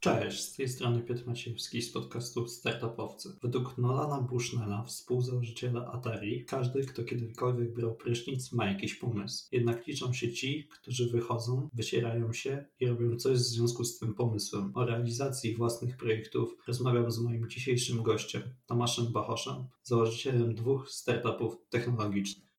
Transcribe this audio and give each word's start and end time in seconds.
Cześć, 0.00 0.40
z 0.40 0.56
tej 0.56 0.68
strony 0.68 1.02
Piotr 1.02 1.26
Maciejewski 1.26 1.82
z 1.82 1.92
podcastu 1.92 2.48
Startupowcy. 2.48 3.36
Według 3.42 3.78
Nolana 3.78 4.20
Bushnella, 4.20 4.84
współzałożyciela 4.84 5.92
Atari, 5.92 6.44
każdy, 6.44 6.86
kto 6.86 7.04
kiedykolwiek 7.04 7.74
brał 7.74 7.94
prysznic, 7.94 8.52
ma 8.52 8.66
jakiś 8.66 8.94
pomysł. 8.94 9.48
Jednak 9.52 9.86
liczą 9.86 10.12
się 10.12 10.32
ci, 10.32 10.68
którzy 10.68 11.10
wychodzą, 11.10 11.68
wycierają 11.72 12.32
się 12.32 12.64
i 12.80 12.86
robią 12.86 13.16
coś 13.16 13.38
w 13.38 13.40
związku 13.40 13.84
z 13.84 13.98
tym 13.98 14.14
pomysłem. 14.14 14.72
O 14.74 14.84
realizacji 14.84 15.54
własnych 15.54 15.96
projektów 15.96 16.56
rozmawiam 16.66 17.10
z 17.10 17.18
moim 17.18 17.48
dzisiejszym 17.48 18.02
gościem, 18.02 18.42
Tomaszem 18.66 19.12
Bachoszem, 19.12 19.64
założycielem 19.82 20.54
dwóch 20.54 20.90
startupów 20.90 21.56
technologicznych. 21.70 22.49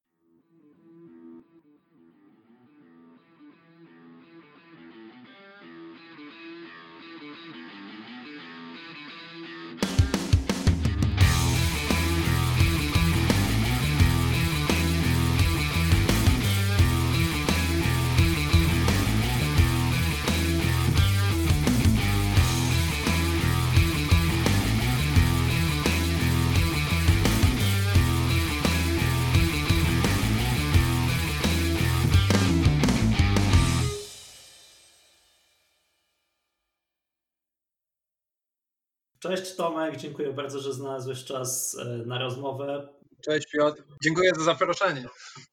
Cześć 39.22 39.56
Tomek, 39.56 39.98
dziękuję 39.98 40.34
bardzo, 40.34 40.60
że 40.60 40.74
znalazłeś 40.74 41.24
czas 41.24 41.78
e, 41.80 41.86
na 41.86 42.20
rozmowę. 42.20 42.94
Cześć 43.26 43.48
Piotr, 43.52 43.84
dziękuję 44.04 44.32
za 44.36 44.44
zaproszenie. 44.44 45.06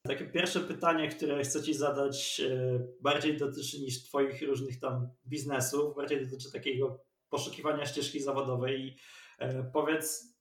Takie 0.02 0.25
pierwsze 0.25 0.60
pytanie, 0.60 1.08
które 1.08 1.42
chcę 1.42 1.62
Ci 1.62 1.75
zadać, 1.75 2.41
e, 2.41 2.80
bardziej 3.00 3.36
dotyczy 3.36 3.80
niż 3.80 4.05
Twoich 4.05 4.42
różnych 4.42 4.80
tam 4.80 5.08
biznesów, 5.27 5.97
bardziej 5.97 6.27
dotyczy 6.27 6.52
takiego 6.52 7.05
poszukiwania 7.28 7.86
ścieżki 7.86 8.20
zawodowej. 8.20 8.98
E, 9.38 9.70
powiedz, 9.72 10.34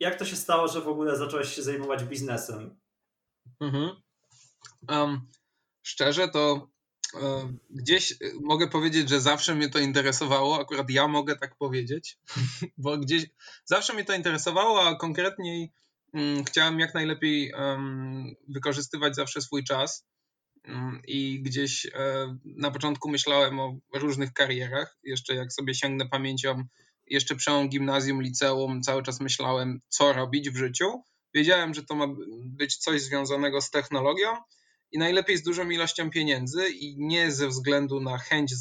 jak 0.00 0.18
to 0.18 0.24
się 0.24 0.36
stało, 0.36 0.68
że 0.68 0.80
w 0.80 0.88
ogóle 0.88 1.16
zacząłeś 1.16 1.54
się 1.54 1.62
zajmować 1.62 2.04
biznesem? 2.04 2.80
Mhm. 3.60 3.90
Um, 4.88 5.20
szczerze 5.82 6.28
to 6.28 6.70
gdzieś 7.70 8.12
e, 8.12 8.16
mogę 8.40 8.68
powiedzieć, 8.68 9.08
że 9.08 9.20
zawsze 9.20 9.54
mnie 9.54 9.68
to 9.68 9.78
interesowało, 9.78 10.60
akurat 10.60 10.90
ja 10.90 11.08
mogę 11.08 11.36
tak 11.36 11.56
powiedzieć, 11.56 12.18
bo 12.78 12.98
gdzieś 12.98 13.26
zawsze 13.64 13.94
mnie 13.94 14.04
to 14.04 14.12
interesowało, 14.12 14.88
a 14.88 14.94
konkretniej 14.94 15.72
um, 16.12 16.44
chciałem 16.44 16.80
jak 16.80 16.94
najlepiej 16.94 17.52
wykorzystywać 18.48 19.16
zawsze 19.16 19.40
swój 19.40 19.64
czas. 19.64 20.06
Um, 20.68 21.02
I 21.06 21.42
gdzieś 21.42 21.86
e, 21.86 21.90
na 22.44 22.70
początku 22.70 23.10
myślałem 23.10 23.60
o 23.60 23.78
różnych 23.94 24.32
karierach. 24.32 24.96
Jeszcze 25.02 25.34
jak 25.34 25.52
sobie 25.52 25.74
sięgnę 25.74 26.08
pamięcią, 26.08 26.64
jeszcze 27.06 27.36
przełom 27.36 27.68
gimnazjum, 27.68 28.22
liceum, 28.22 28.82
cały 28.82 29.02
czas 29.02 29.20
myślałem, 29.20 29.80
co 29.88 30.12
robić 30.12 30.50
w 30.50 30.56
życiu. 30.56 31.02
Wiedziałem, 31.34 31.74
że 31.74 31.82
to 31.82 31.94
ma 31.94 32.06
być 32.44 32.76
coś 32.76 33.02
związanego 33.02 33.60
z 33.60 33.70
technologią, 33.70 34.36
i 34.92 34.98
najlepiej 34.98 35.36
z 35.36 35.42
dużą 35.42 35.70
ilością 35.70 36.10
pieniędzy 36.10 36.68
i 36.68 36.96
nie 36.98 37.32
ze 37.32 37.48
względu 37.48 38.00
na 38.00 38.18
chęć, 38.18 38.54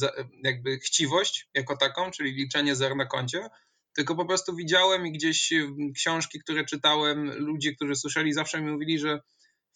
jakby 0.44 0.80
chciwość 0.80 1.50
jako 1.53 1.78
taką, 1.78 2.11
czyli 2.11 2.31
liczenie 2.31 2.75
zer 2.75 2.95
na 2.95 3.06
koncie, 3.06 3.50
tylko 3.95 4.16
po 4.16 4.25
prostu 4.25 4.55
widziałem 4.55 5.08
i 5.08 5.11
gdzieś 5.11 5.53
książki, 5.95 6.39
które 6.39 6.66
czytałem, 6.66 7.31
ludzie, 7.31 7.75
którzy 7.75 7.95
słyszeli, 7.95 8.33
zawsze 8.33 8.61
mi 8.61 8.72
mówili, 8.72 9.00
że 9.00 9.20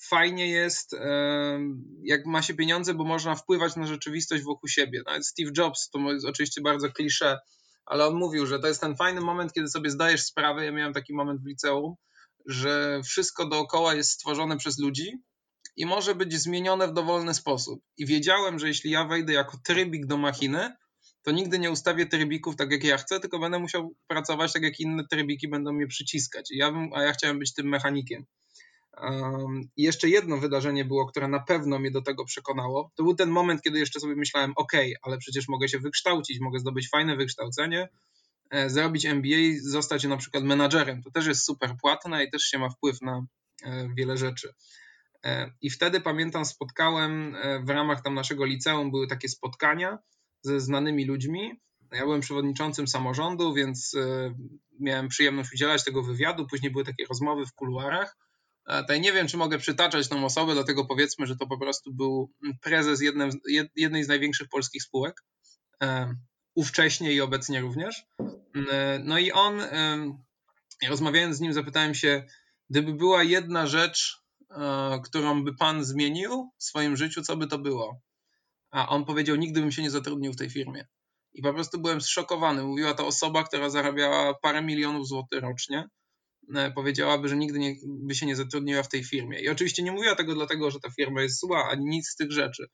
fajnie 0.09 0.47
jest, 0.47 0.95
jak 2.03 2.25
ma 2.25 2.41
się 2.41 2.53
pieniądze, 2.53 2.93
bo 2.93 3.03
można 3.03 3.35
wpływać 3.35 3.75
na 3.75 3.87
rzeczywistość 3.87 4.43
wokół 4.43 4.69
siebie. 4.69 5.01
Nawet 5.05 5.27
Steve 5.27 5.51
Jobs, 5.57 5.89
to 5.89 6.13
jest 6.13 6.25
oczywiście 6.25 6.61
bardzo 6.61 6.91
klisze, 6.91 7.37
ale 7.85 8.07
on 8.07 8.15
mówił, 8.15 8.45
że 8.45 8.59
to 8.59 8.67
jest 8.67 8.81
ten 8.81 8.95
fajny 8.95 9.21
moment, 9.21 9.53
kiedy 9.53 9.67
sobie 9.67 9.89
zdajesz 9.89 10.23
sprawę, 10.23 10.65
ja 10.65 10.71
miałem 10.71 10.93
taki 10.93 11.13
moment 11.13 11.41
w 11.41 11.47
liceum, 11.47 11.95
że 12.45 13.01
wszystko 13.05 13.45
dookoła 13.45 13.95
jest 13.95 14.11
stworzone 14.11 14.57
przez 14.57 14.79
ludzi, 14.79 15.17
i 15.75 15.85
może 15.85 16.15
być 16.15 16.33
zmienione 16.33 16.87
w 16.87 16.93
dowolny 16.93 17.33
sposób. 17.33 17.81
I 17.97 18.05
wiedziałem, 18.05 18.59
że 18.59 18.67
jeśli 18.67 18.91
ja 18.91 19.05
wejdę 19.05 19.33
jako 19.33 19.57
trybik 19.63 20.05
do 20.05 20.17
machiny, 20.17 20.75
to 21.23 21.31
nigdy 21.31 21.59
nie 21.59 21.71
ustawię 21.71 22.05
trybików 22.05 22.55
tak, 22.55 22.71
jak 22.71 22.83
ja 22.83 22.97
chcę, 22.97 23.19
tylko 23.19 23.39
będę 23.39 23.59
musiał 23.59 23.95
pracować 24.07 24.53
tak, 24.53 24.63
jak 24.63 24.79
inne 24.79 25.03
trybiki 25.11 25.47
będą 25.47 25.73
mnie 25.73 25.87
przyciskać. 25.87 26.49
Ja 26.51 26.71
bym, 26.71 26.93
a 26.93 27.03
ja 27.03 27.13
chciałem 27.13 27.39
być 27.39 27.53
tym 27.53 27.69
mechanikiem. 27.69 28.25
Um, 28.97 29.61
I 29.77 29.83
jeszcze 29.83 30.09
jedno 30.09 30.37
wydarzenie 30.37 30.85
było, 30.85 31.05
które 31.05 31.27
na 31.27 31.39
pewno 31.39 31.79
mnie 31.79 31.91
do 31.91 32.01
tego 32.01 32.25
przekonało. 32.25 32.91
To 32.95 33.03
był 33.03 33.15
ten 33.15 33.29
moment, 33.29 33.61
kiedy 33.61 33.79
jeszcze 33.79 33.99
sobie 33.99 34.15
myślałem, 34.15 34.53
ok, 34.55 34.71
ale 35.01 35.17
przecież 35.17 35.47
mogę 35.47 35.67
się 35.67 35.79
wykształcić, 35.79 36.39
mogę 36.39 36.59
zdobyć 36.59 36.89
fajne 36.89 37.15
wykształcenie, 37.15 37.89
e, 38.51 38.69
zrobić 38.69 39.05
MBA, 39.05 39.37
zostać 39.61 40.03
na 40.03 40.17
przykład 40.17 40.43
menadżerem. 40.43 41.03
To 41.03 41.11
też 41.11 41.25
jest 41.25 41.45
super 41.45 41.75
płatne 41.81 42.23
i 42.23 42.31
też 42.31 42.41
się 42.43 42.59
ma 42.59 42.69
wpływ 42.69 43.01
na 43.01 43.25
e, 43.63 43.89
wiele 43.97 44.17
rzeczy. 44.17 44.53
E, 45.25 45.51
I 45.61 45.69
wtedy 45.69 46.01
pamiętam, 46.01 46.45
spotkałem 46.45 47.35
e, 47.35 47.59
w 47.59 47.69
ramach 47.69 48.01
tam 48.01 48.13
naszego 48.13 48.45
liceum, 48.45 48.91
były 48.91 49.07
takie 49.07 49.29
spotkania 49.29 49.99
ze 50.41 50.59
znanymi 50.59 51.05
ludźmi. 51.05 51.59
Ja 51.91 52.01
byłem 52.01 52.21
przewodniczącym 52.21 52.87
samorządu, 52.87 53.53
więc 53.53 53.93
e, 53.93 54.33
miałem 54.79 55.07
przyjemność 55.07 55.53
udzielać 55.53 55.83
tego 55.83 56.03
wywiadu. 56.03 56.47
Później 56.47 56.71
były 56.71 56.85
takie 56.85 57.05
rozmowy 57.05 57.45
w 57.45 57.53
kuluarach. 57.53 58.17
Tutaj 58.67 59.01
nie 59.01 59.13
wiem, 59.13 59.27
czy 59.27 59.37
mogę 59.37 59.57
przytaczać 59.57 60.09
tą 60.09 60.25
osobę, 60.25 60.53
dlatego 60.53 60.85
powiedzmy, 60.85 61.25
że 61.25 61.35
to 61.35 61.47
po 61.47 61.57
prostu 61.57 61.93
był 61.93 62.31
prezes 62.61 63.01
jednej, 63.01 63.31
jednej 63.75 64.03
z 64.03 64.07
największych 64.07 64.49
polskich 64.49 64.83
spółek. 64.83 65.23
Ówcześnie 66.55 67.13
i 67.13 67.21
obecnie 67.21 67.61
również. 67.61 68.05
No 69.03 69.19
i 69.19 69.31
on, 69.31 69.61
rozmawiając 70.89 71.37
z 71.37 71.39
nim, 71.39 71.53
zapytałem 71.53 71.95
się, 71.95 72.23
gdyby 72.69 72.93
była 72.93 73.23
jedna 73.23 73.67
rzecz, 73.67 74.20
którą 75.03 75.43
by 75.43 75.55
pan 75.55 75.83
zmienił 75.83 76.51
w 76.57 76.63
swoim 76.63 76.97
życiu, 76.97 77.21
co 77.21 77.37
by 77.37 77.47
to 77.47 77.59
było? 77.59 78.01
A 78.71 78.89
on 78.89 79.05
powiedział, 79.05 79.35
nigdy 79.35 79.61
bym 79.61 79.71
się 79.71 79.81
nie 79.81 79.91
zatrudnił 79.91 80.33
w 80.33 80.35
tej 80.37 80.49
firmie. 80.49 80.87
I 81.33 81.41
po 81.41 81.53
prostu 81.53 81.81
byłem 81.81 82.01
zszokowany. 82.01 82.63
Mówiła 82.63 82.93
to 82.93 83.07
osoba, 83.07 83.43
która 83.43 83.69
zarabiała 83.69 84.33
parę 84.41 84.61
milionów 84.61 85.07
złotych 85.07 85.41
rocznie. 85.41 85.85
E, 86.55 86.71
powiedziałaby, 86.71 87.29
że 87.29 87.35
nigdy 87.35 87.59
nie, 87.59 87.75
by 87.85 88.15
się 88.15 88.25
nie 88.25 88.35
zatrudniła 88.35 88.83
w 88.83 88.89
tej 88.89 89.03
firmie. 89.03 89.39
I 89.39 89.49
oczywiście 89.49 89.83
nie 89.83 89.91
mówiła 89.91 90.15
tego 90.15 90.33
dlatego, 90.33 90.71
że 90.71 90.79
ta 90.79 90.89
firma 90.91 91.21
jest 91.21 91.39
zła, 91.39 91.69
ani 91.69 91.85
nic 91.85 92.09
z 92.09 92.15
tych 92.15 92.31
rzeczy. 92.31 92.67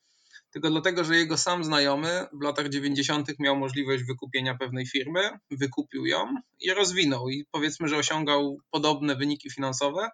Tylko 0.51 0.69
dlatego, 0.69 1.03
że 1.03 1.15
jego 1.17 1.37
sam 1.37 1.63
znajomy 1.63 2.25
w 2.33 2.43
latach 2.43 2.69
90. 2.69 3.39
miał 3.39 3.57
możliwość 3.57 4.03
wykupienia 4.03 4.57
pewnej 4.57 4.87
firmy, 4.87 5.29
wykupił 5.51 6.05
ją 6.05 6.25
i 6.59 6.71
rozwinął. 6.71 7.29
I 7.29 7.45
powiedzmy, 7.51 7.87
że 7.87 7.97
osiągał 7.97 8.57
podobne 8.71 9.15
wyniki 9.15 9.51
finansowe, 9.51 10.09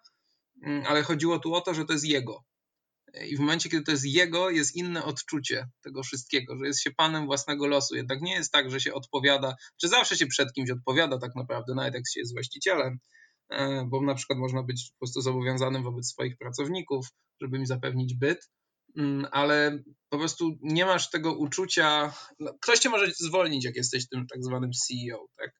ale 0.87 1.03
chodziło 1.03 1.39
tu 1.39 1.53
o 1.53 1.61
to, 1.61 1.73
że 1.73 1.85
to 1.85 1.93
jest 1.93 2.05
jego. 2.05 2.43
I 3.27 3.37
w 3.37 3.39
momencie, 3.39 3.69
kiedy 3.69 3.83
to 3.83 3.91
jest 3.91 4.05
jego, 4.05 4.49
jest 4.49 4.75
inne 4.75 5.03
odczucie 5.03 5.69
tego 5.81 6.03
wszystkiego, 6.03 6.57
że 6.57 6.65
jest 6.65 6.81
się 6.81 6.91
panem 6.91 7.25
własnego 7.25 7.67
losu. 7.67 7.95
Jednak 7.95 8.21
nie 8.21 8.33
jest 8.33 8.51
tak, 8.51 8.71
że 8.71 8.79
się 8.79 8.93
odpowiada, 8.93 9.55
czy 9.81 9.87
zawsze 9.87 10.17
się 10.17 10.27
przed 10.27 10.53
kimś 10.53 10.69
odpowiada 10.69 11.17
tak 11.17 11.35
naprawdę, 11.35 11.75
nawet 11.75 11.93
jak 11.93 12.03
się 12.13 12.19
jest 12.19 12.33
właścicielem, 12.33 12.99
e, 13.49 13.85
bo 13.89 14.01
na 14.01 14.15
przykład 14.15 14.39
można 14.39 14.63
być 14.63 14.91
po 14.91 14.97
prostu 14.97 15.21
zobowiązanym 15.21 15.83
wobec 15.83 16.07
swoich 16.07 16.37
pracowników, 16.37 17.07
żeby 17.41 17.57
im 17.57 17.65
zapewnić 17.65 18.13
byt, 18.13 18.49
mm, 18.97 19.27
ale 19.31 19.83
po 20.09 20.17
prostu 20.17 20.57
nie 20.61 20.85
masz 20.85 21.09
tego 21.09 21.33
uczucia. 21.33 22.13
No, 22.39 22.53
ktoś 22.61 22.79
cię 22.79 22.89
może 22.89 23.11
zwolnić, 23.19 23.65
jak 23.65 23.75
jesteś 23.75 24.09
tym 24.09 24.27
tak 24.27 24.43
zwanym 24.43 24.71
CEO, 24.71 25.27
tak? 25.37 25.51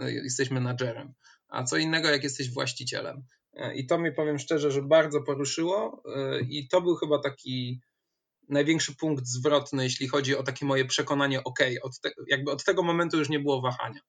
E, 0.00 0.12
jesteś 0.12 0.50
menadżerem, 0.50 1.12
a 1.48 1.64
co 1.64 1.76
innego, 1.76 2.08
jak 2.08 2.22
jesteś 2.22 2.50
właścicielem. 2.50 3.22
I 3.74 3.86
to 3.86 3.98
mnie 3.98 4.12
powiem 4.12 4.38
szczerze, 4.38 4.70
że 4.70 4.82
bardzo 4.82 5.22
poruszyło 5.22 6.02
e, 6.16 6.40
i 6.40 6.68
to 6.68 6.80
był 6.80 6.96
chyba 6.96 7.18
taki 7.18 7.80
największy 8.48 8.96
punkt 8.96 9.26
zwrotny, 9.26 9.84
jeśli 9.84 10.08
chodzi 10.08 10.36
o 10.36 10.42
takie 10.42 10.66
moje 10.66 10.84
przekonanie, 10.84 11.44
ok, 11.44 11.58
od 11.82 12.00
te, 12.00 12.10
jakby 12.28 12.50
od 12.50 12.64
tego 12.64 12.82
momentu 12.82 13.18
już 13.18 13.28
nie 13.28 13.40
było 13.40 13.60
wahania. 13.60 14.00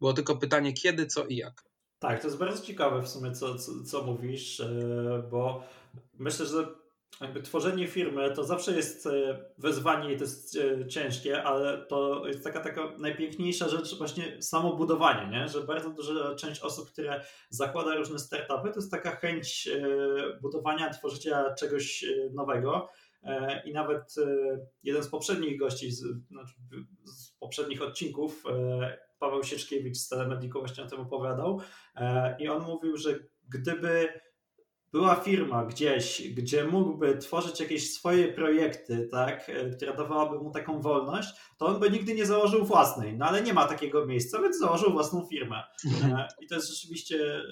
Było 0.00 0.12
tylko 0.12 0.36
pytanie 0.36 0.72
kiedy, 0.72 1.06
co 1.06 1.26
i 1.26 1.36
jak. 1.36 1.62
Tak, 1.98 2.20
to 2.20 2.26
jest 2.26 2.38
bardzo 2.38 2.66
ciekawe 2.66 3.02
w 3.02 3.08
sumie, 3.08 3.32
co, 3.32 3.58
co, 3.58 3.84
co 3.84 4.02
mówisz, 4.02 4.60
e, 4.60 5.28
bo 5.30 5.64
myślę, 6.18 6.46
że 6.46 6.81
jakby 7.20 7.42
tworzenie 7.42 7.88
firmy 7.88 8.30
to 8.30 8.44
zawsze 8.44 8.72
jest 8.72 9.06
e, 9.06 9.44
wyzwanie 9.58 10.12
i 10.12 10.16
to 10.16 10.24
jest 10.24 10.56
e, 10.56 10.88
ciężkie, 10.88 11.42
ale 11.42 11.86
to 11.86 12.26
jest 12.26 12.44
taka, 12.44 12.60
taka 12.60 12.92
najpiękniejsza 12.98 13.68
rzecz 13.68 13.98
właśnie 13.98 14.42
samo 14.42 14.76
budowanie, 14.76 15.38
nie? 15.38 15.48
że 15.48 15.60
bardzo 15.60 15.90
duża 15.90 16.34
część 16.34 16.60
osób, 16.60 16.90
które 16.90 17.24
zakłada 17.50 17.94
różne 17.94 18.18
startupy, 18.18 18.70
to 18.70 18.80
jest 18.80 18.90
taka 18.90 19.10
chęć 19.10 19.68
e, 19.68 20.40
budowania, 20.40 20.90
tworzenia 20.90 21.54
czegoś 21.54 22.04
nowego, 22.34 22.88
i 23.64 23.72
nawet 23.72 24.14
jeden 24.82 25.02
z 25.02 25.08
poprzednich 25.08 25.58
gości, 25.58 25.90
z, 25.90 26.04
znaczy 26.30 26.54
z 27.04 27.30
poprzednich 27.30 27.82
odcinków, 27.82 28.44
Paweł 29.18 29.44
Sieczkiewicz 29.44 29.96
z 29.96 30.08
Telemediku 30.08 30.58
właśnie 30.58 30.84
o 30.84 30.86
tym 30.86 31.00
opowiadał 31.00 31.60
i 32.38 32.48
on 32.48 32.62
mówił, 32.62 32.96
że 32.96 33.18
gdyby 33.48 34.08
była 34.92 35.14
firma 35.14 35.64
gdzieś, 35.64 36.28
gdzie 36.28 36.64
mógłby 36.64 37.18
tworzyć 37.18 37.60
jakieś 37.60 37.92
swoje 37.92 38.28
projekty, 38.28 39.08
tak, 39.10 39.48
e, 39.48 39.70
która 39.70 39.92
dawałaby 39.92 40.38
mu 40.38 40.50
taką 40.50 40.80
wolność, 40.80 41.28
to 41.58 41.66
on 41.66 41.80
by 41.80 41.90
nigdy 41.90 42.14
nie 42.14 42.26
założył 42.26 42.64
własnej. 42.64 43.18
No 43.18 43.26
ale 43.26 43.42
nie 43.42 43.54
ma 43.54 43.68
takiego 43.68 44.06
miejsca, 44.06 44.42
więc 44.42 44.58
założył 44.58 44.92
własną 44.92 45.26
firmę. 45.26 45.62
E, 46.04 46.28
I 46.40 46.46
to 46.46 46.54
jest 46.54 46.68
rzeczywiście, 46.68 47.42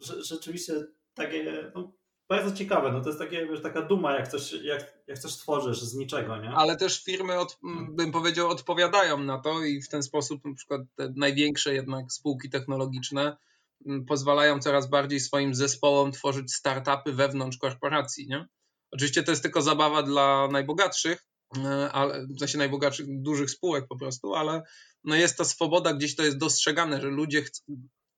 rzeczywiście 0.00 0.72
takie 1.14 1.70
no, 1.74 1.92
bardzo 2.28 2.56
ciekawe. 2.56 2.92
No 2.92 3.00
to 3.00 3.08
jest 3.08 3.18
takie, 3.18 3.46
wiesz, 3.46 3.62
taka 3.62 3.82
duma, 3.82 4.12
jak 4.12 4.28
coś, 4.28 4.52
jak, 4.52 4.98
jak 5.06 5.18
coś 5.18 5.32
tworzysz 5.32 5.80
z 5.80 5.94
niczego, 5.94 6.36
nie? 6.36 6.50
Ale 6.50 6.76
też 6.76 7.04
firmy, 7.04 7.38
od, 7.38 7.58
bym 7.90 8.12
powiedział, 8.12 8.48
odpowiadają 8.48 9.18
na 9.18 9.38
to 9.38 9.64
i 9.64 9.82
w 9.82 9.88
ten 9.88 10.02
sposób 10.02 10.44
na 10.44 10.54
przykład 10.54 10.80
te 10.96 11.12
największe 11.16 11.74
jednak 11.74 12.12
spółki 12.12 12.50
technologiczne 12.50 13.36
pozwalają 14.06 14.60
coraz 14.60 14.90
bardziej 14.90 15.20
swoim 15.20 15.54
zespołom 15.54 16.12
tworzyć 16.12 16.54
startupy 16.54 17.12
wewnątrz 17.12 17.58
korporacji. 17.58 18.26
Nie? 18.28 18.46
Oczywiście 18.90 19.22
to 19.22 19.32
jest 19.32 19.42
tylko 19.42 19.62
zabawa 19.62 20.02
dla 20.02 20.48
najbogatszych, 20.52 21.26
e, 21.56 21.92
ale, 21.92 22.26
w 22.26 22.38
sensie 22.38 22.58
najbogatszych, 22.58 23.06
dużych 23.08 23.50
spółek 23.50 23.86
po 23.88 23.96
prostu, 23.96 24.34
ale 24.34 24.62
no 25.04 25.14
jest 25.14 25.38
ta 25.38 25.44
swoboda, 25.44 25.94
gdzieś 25.94 26.16
to 26.16 26.22
jest 26.22 26.38
dostrzegane, 26.38 27.00
że 27.00 27.08
ludzie, 27.08 27.42
chcą, 27.42 27.62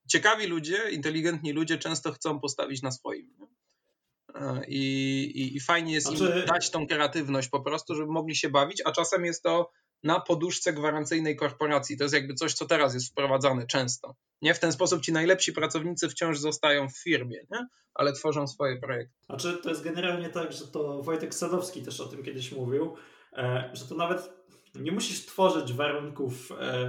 ciekawi 0.07 0.47
ludzie, 0.47 0.91
inteligentni 0.91 1.53
ludzie 1.53 1.77
często 1.77 2.11
chcą 2.11 2.39
postawić 2.39 2.81
na 2.81 2.91
swoim. 2.91 3.33
Nie? 3.39 3.47
E, 4.35 4.65
I, 4.67 4.81
i, 5.35 5.55
I, 5.55 5.59
fajnie 5.59 5.93
jest 5.93 6.07
znaczy... 6.07 6.39
im 6.39 6.45
dać 6.45 6.71
tą 6.71 6.87
kreatywność 6.87 7.49
po 7.49 7.61
prostu, 7.61 7.95
żeby 7.95 8.11
mogli 8.11 8.35
się 8.35 8.49
bawić, 8.49 8.81
a 8.85 8.91
czasem 8.91 9.25
jest 9.25 9.43
to 9.43 9.71
na 10.03 10.19
poduszce 10.19 10.73
gwarancyjnej 10.73 11.35
korporacji. 11.35 11.97
To 11.97 12.03
jest 12.03 12.13
jakby 12.13 12.33
coś, 12.33 12.53
co 12.53 12.65
teraz 12.65 12.93
jest 12.93 13.09
wprowadzane 13.11 13.67
często. 13.67 14.15
Nie 14.41 14.53
w 14.53 14.59
ten 14.59 14.71
sposób 14.71 15.01
ci 15.01 15.13
najlepsi 15.13 15.53
pracownicy 15.53 16.09
wciąż 16.09 16.39
zostają 16.39 16.89
w 16.89 16.97
firmie, 16.97 17.39
nie? 17.51 17.67
ale 17.93 18.13
tworzą 18.13 18.47
swoje 18.47 18.79
projekty. 18.79 19.13
Znaczy, 19.25 19.59
to 19.63 19.69
jest 19.69 19.83
generalnie 19.83 20.29
tak, 20.29 20.53
że 20.53 20.67
to 20.67 21.01
Wojtek 21.03 21.35
Sadowski 21.35 21.81
też 21.81 21.99
o 21.99 22.05
tym 22.05 22.23
kiedyś 22.23 22.51
mówił, 22.51 22.95
e, 23.33 23.69
że 23.73 23.85
to 23.85 23.95
nawet 23.95 24.29
nie 24.75 24.91
musisz 24.91 25.25
tworzyć 25.25 25.73
warunków 25.73 26.51
e, 26.51 26.87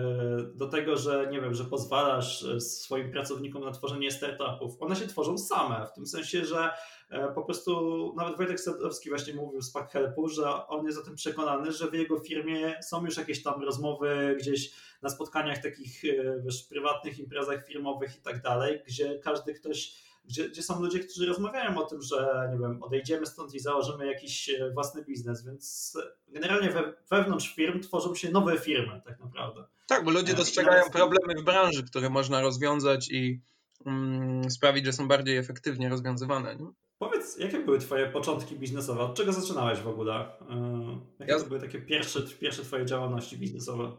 do 0.55 0.69
tego, 0.69 0.97
że 0.97 1.29
nie 1.31 1.41
wiem, 1.41 1.55
że 1.55 1.65
pozwalasz 1.65 2.45
e, 2.45 2.61
swoim 2.61 3.13
pracownikom 3.13 3.65
na 3.65 3.71
tworzenie 3.71 4.11
startupów. 4.11 4.83
One 4.83 4.97
się 4.97 5.07
tworzą 5.07 5.39
same, 5.39 5.87
w 5.87 5.93
tym 5.93 6.07
sensie, 6.07 6.45
że 6.45 6.71
e, 7.11 7.33
po 7.35 7.43
prostu 7.43 8.15
nawet 8.17 8.37
Wojtek 8.37 8.61
Sadowski 8.61 9.09
właśnie 9.09 9.35
mówił 9.35 9.63
z 9.63 9.71
Pack 9.71 9.93
Helpu, 9.93 10.29
że 10.29 10.67
on 10.67 10.87
jest 10.87 10.99
o 10.99 11.03
tym 11.03 11.15
przekonany, 11.15 11.73
że 11.73 11.91
w 11.91 11.95
jego 11.95 12.21
firmie 12.21 12.75
są 12.83 13.05
już 13.05 13.17
jakieś 13.17 13.43
tam 13.43 13.63
rozmowy 13.63 14.37
gdzieś 14.41 14.73
na 15.03 15.09
spotkaniach 15.09 15.63
takich 15.63 16.03
wiesz, 16.45 16.63
prywatnych 16.63 17.19
imprezach 17.19 17.67
firmowych 17.67 18.17
i 18.17 18.21
tak 18.21 18.43
dalej, 18.43 18.83
gdzie 18.87 19.19
każdy 19.19 19.55
ktoś 19.55 19.97
gdzie, 20.25 20.49
gdzie 20.49 20.63
są 20.63 20.83
ludzie, 20.83 21.01
którzy 21.01 21.27
rozmawiają 21.27 21.79
o 21.79 21.87
tym, 21.87 22.03
że 22.03 22.49
nie 22.53 22.59
wiem, 22.59 22.83
odejdziemy 22.83 23.27
stąd 23.27 23.55
i 23.55 23.61
założymy 23.61 24.07
jakiś 24.07 24.51
e, 24.51 24.71
własny 24.71 25.05
biznes, 25.05 25.45
więc 25.45 25.97
generalnie 26.29 26.71
we, 26.71 26.93
wewnątrz 27.11 27.55
firm 27.55 27.81
tworzą 27.81 28.15
się 28.15 28.31
nowe 28.31 28.59
firmy 28.59 29.03
tak 29.05 29.21
naprawdę. 29.21 29.65
Tak, 29.87 30.05
bo 30.05 30.11
ludzie 30.11 30.33
e, 30.33 30.37
dostrzegają 30.37 30.91
problemy 30.91 31.35
w 31.41 31.45
branży, 31.45 31.85
które 31.85 32.11
można 32.11 32.41
rozwiązać 32.41 33.11
i 33.11 33.41
mm, 33.87 34.51
sprawić, 34.51 34.87
że 34.87 34.93
są 34.93 35.09
bardziej 35.09 35.37
efektywnie 35.37 35.89
rozwiązywane. 35.89 36.57
Nie? 36.57 36.67
Powiedz, 36.99 37.39
jakie 37.39 37.59
były 37.59 37.79
Twoje 37.79 38.07
początki 38.07 38.57
biznesowe? 38.57 39.01
Od 39.01 39.15
czego 39.15 39.33
zaczynałeś 39.33 39.79
w 39.79 39.89
ogóle? 39.89 40.15
E, 40.15 41.01
jakie 41.19 41.33
ja... 41.33 41.45
były 41.45 41.61
takie 41.61 41.79
pierwsze, 41.79 42.23
pierwsze 42.41 42.63
Twoje 42.63 42.87
działalności 42.87 43.39
biznesowe? 43.39 43.93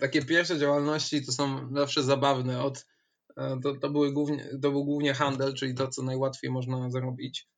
Takie 0.00 0.24
pierwsze 0.24 0.58
działalności 0.58 1.26
to 1.26 1.32
są 1.32 1.74
zawsze 1.74 2.02
zabawne. 2.02 2.62
Od 2.62 2.86
to, 3.62 3.74
to, 3.74 3.90
były 3.90 4.12
głównie, 4.12 4.48
to 4.62 4.70
był 4.70 4.84
głównie 4.84 5.14
handel, 5.14 5.54
czyli 5.54 5.74
to, 5.74 5.88
co 5.88 6.02
najłatwiej 6.02 6.50
można 6.50 6.90
zarobić. 6.90 7.48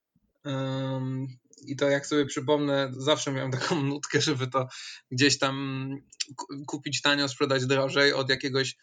I 1.67 1.75
to 1.75 1.89
jak 1.89 2.07
sobie 2.07 2.25
przypomnę, 2.25 2.91
zawsze 2.97 3.31
miałem 3.31 3.51
taką 3.51 3.83
nutkę, 3.83 4.21
żeby 4.21 4.47
to 4.47 4.67
gdzieś 5.11 5.39
tam 5.39 5.89
kupić 6.67 7.01
tanio, 7.01 7.27
sprzedać 7.27 7.65
drożej 7.65 8.13
od 8.13 8.29
jakiegoś, 8.29 8.77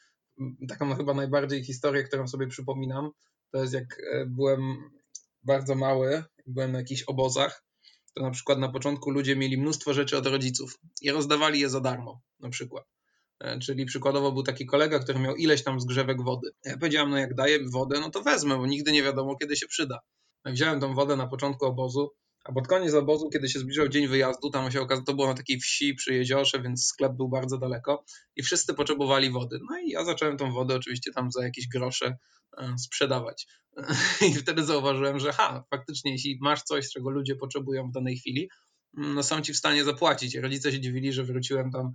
taką 0.68 0.94
chyba 0.94 1.14
najbardziej 1.14 1.64
historię, 1.64 2.04
którą 2.04 2.28
sobie 2.28 2.46
przypominam, 2.46 3.10
to 3.50 3.62
jest 3.62 3.74
jak 3.74 4.00
e, 4.12 4.26
byłem 4.26 4.90
bardzo 5.42 5.74
mały, 5.74 6.24
byłem 6.46 6.72
na 6.72 6.78
jakichś 6.78 7.02
obozach, 7.02 7.64
to 8.14 8.22
na 8.22 8.30
przykład 8.30 8.58
na 8.58 8.68
początku 8.68 9.10
ludzie 9.10 9.36
mieli 9.36 9.58
mnóstwo 9.58 9.94
rzeczy 9.94 10.16
od 10.16 10.26
rodziców 10.26 10.78
i 11.02 11.10
rozdawali 11.10 11.60
je 11.60 11.68
za 11.70 11.80
darmo 11.80 12.20
na 12.40 12.50
przykład. 12.50 12.84
E, 13.40 13.58
czyli 13.58 13.87
przykładowo 13.87 14.32
był 14.32 14.43
taki 14.43 14.67
kolega, 14.67 14.99
który 14.99 15.19
miał 15.19 15.37
ileś 15.37 15.64
tam 15.64 15.81
zgrzewek 15.81 16.23
wody. 16.23 16.50
Ja 16.64 16.79
powiedziałem, 16.79 17.11
no 17.11 17.19
jak 17.19 17.35
daję 17.35 17.58
wodę, 17.73 18.00
no 18.00 18.11
to 18.11 18.23
wezmę, 18.23 18.56
bo 18.56 18.67
nigdy 18.67 18.93
nie 18.93 19.02
wiadomo, 19.02 19.37
kiedy 19.37 19.56
się 19.56 19.67
przyda. 19.67 20.00
Wziąłem 20.44 20.81
tą 20.81 20.94
wodę 20.94 21.17
na 21.17 21.26
początku 21.26 21.67
obozu, 21.67 22.11
a 22.44 22.52
pod 22.52 22.69
koniec 22.69 22.94
obozu, 22.94 23.31
kiedy 23.31 23.49
się 23.49 23.58
zbliżał 23.58 23.88
dzień 23.88 24.08
wyjazdu, 24.08 24.50
tam 24.50 24.70
się 24.70 24.81
okazało, 24.81 25.05
to 25.06 25.14
było 25.14 25.26
na 25.26 25.35
takiej 25.35 25.61
wsi 25.61 25.94
przy 25.94 26.14
jeziorze, 26.14 26.62
więc 26.62 26.87
sklep 26.87 27.12
był 27.12 27.29
bardzo 27.29 27.58
daleko 27.58 28.05
i 28.37 28.43
wszyscy 28.43 28.75
potrzebowali 28.75 29.31
wody. 29.31 29.58
No 29.70 29.79
i 29.79 29.90
ja 29.90 30.05
zacząłem 30.05 30.37
tą 30.37 30.52
wodę 30.52 30.75
oczywiście 30.75 31.12
tam 31.12 31.32
za 31.32 31.44
jakieś 31.44 31.69
grosze 31.69 32.19
e, 32.58 32.79
sprzedawać. 32.79 33.46
I 34.29 34.35
wtedy 34.35 34.64
zauważyłem, 34.64 35.19
że 35.19 35.32
ha, 35.32 35.64
faktycznie, 35.70 36.12
jeśli 36.12 36.38
masz 36.40 36.62
coś, 36.62 36.88
czego 36.90 37.11
ludzie 37.11 37.37
potrzebują 37.37 37.88
w 37.88 37.93
danej 37.93 38.17
chwili, 38.17 38.49
no 38.94 39.23
są 39.23 39.40
ci 39.40 39.52
w 39.52 39.56
stanie 39.56 39.85
zapłacić. 39.85 40.37
Rodzice 40.37 40.73
się 40.73 40.81
dziwili, 40.81 41.12
że 41.12 41.25
wróciłem 41.25 41.70
tam 41.70 41.93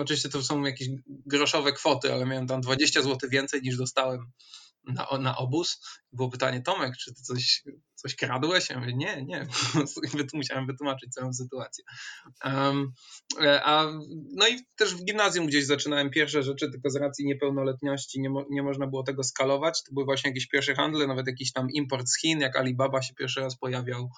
oczywiście 0.00 0.28
to 0.28 0.42
są 0.42 0.62
jakieś 0.62 0.88
groszowe 1.06 1.72
kwoty, 1.72 2.12
ale 2.12 2.26
miałem 2.26 2.46
tam 2.46 2.60
20 2.60 3.02
zł 3.02 3.30
więcej 3.30 3.62
niż 3.62 3.76
dostałem 3.76 4.32
na, 4.84 5.18
na 5.18 5.36
obóz. 5.36 5.80
Było 6.12 6.30
pytanie, 6.30 6.62
Tomek, 6.62 6.96
czy 6.96 7.14
ty 7.14 7.22
coś, 7.22 7.62
coś 7.94 8.16
kradłeś? 8.16 8.70
Ja 8.70 8.80
mówię, 8.80 8.94
nie, 8.94 9.24
nie. 9.24 9.46
Musiałem 10.34 10.66
wytłumaczyć 10.66 11.12
całą 11.12 11.32
sytuację. 11.32 11.84
Um, 12.44 12.92
a, 13.44 13.86
no 14.34 14.48
i 14.48 14.58
też 14.76 14.94
w 14.94 15.04
gimnazjum 15.04 15.46
gdzieś 15.46 15.66
zaczynałem 15.66 16.10
pierwsze 16.10 16.42
rzeczy, 16.42 16.70
tylko 16.70 16.90
z 16.90 16.96
racji 16.96 17.26
niepełnoletności 17.26 18.20
nie, 18.20 18.30
mo, 18.30 18.44
nie 18.50 18.62
można 18.62 18.86
było 18.86 19.02
tego 19.02 19.24
skalować. 19.24 19.82
To 19.82 19.94
były 19.94 20.04
właśnie 20.04 20.30
jakieś 20.30 20.46
pierwsze 20.46 20.74
handle, 20.74 21.06
nawet 21.06 21.26
jakiś 21.26 21.52
tam 21.52 21.70
import 21.70 22.08
z 22.08 22.20
Chin, 22.20 22.40
jak 22.40 22.56
Alibaba 22.56 23.02
się 23.02 23.14
pierwszy 23.14 23.40
raz 23.40 23.58
pojawiał 23.58 24.10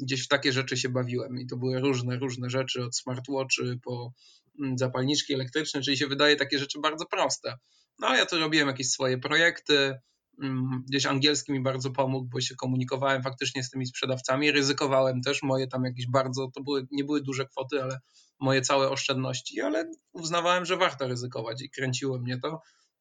gdzieś 0.00 0.24
w 0.24 0.28
takie 0.28 0.52
rzeczy 0.52 0.76
się 0.76 0.88
bawiłem 0.88 1.38
i 1.38 1.46
to 1.46 1.56
były 1.56 1.80
różne, 1.80 2.16
różne 2.16 2.50
rzeczy, 2.50 2.84
od 2.84 2.96
smartwatchy 2.96 3.78
po 3.84 4.12
zapalniczki 4.76 5.34
elektryczne, 5.34 5.80
czyli 5.80 5.96
się 5.96 6.06
wydaje 6.06 6.36
takie 6.36 6.58
rzeczy 6.58 6.80
bardzo 6.80 7.06
proste. 7.06 7.56
No 7.98 8.06
ale 8.06 8.18
ja 8.18 8.26
to 8.26 8.38
robiłem 8.38 8.68
jakieś 8.68 8.90
swoje 8.90 9.18
projekty, 9.18 9.94
mm, 10.42 10.82
gdzieś 10.88 11.06
angielski 11.06 11.52
mi 11.52 11.62
bardzo 11.62 11.90
pomógł, 11.90 12.28
bo 12.28 12.40
się 12.40 12.54
komunikowałem 12.54 13.22
faktycznie 13.22 13.64
z 13.64 13.70
tymi 13.70 13.86
sprzedawcami, 13.86 14.52
ryzykowałem 14.52 15.20
też 15.20 15.42
moje 15.42 15.66
tam 15.66 15.84
jakieś 15.84 16.06
bardzo, 16.06 16.50
to 16.54 16.62
były, 16.62 16.86
nie 16.90 17.04
były 17.04 17.22
duże 17.22 17.46
kwoty, 17.46 17.82
ale 17.82 17.98
moje 18.40 18.62
całe 18.62 18.90
oszczędności, 18.90 19.60
ale 19.60 19.90
uznawałem, 20.12 20.64
że 20.64 20.76
warto 20.76 21.08
ryzykować 21.08 21.62
i 21.62 21.70
kręciło 21.70 22.18
mnie 22.18 22.38
to. 22.38 22.60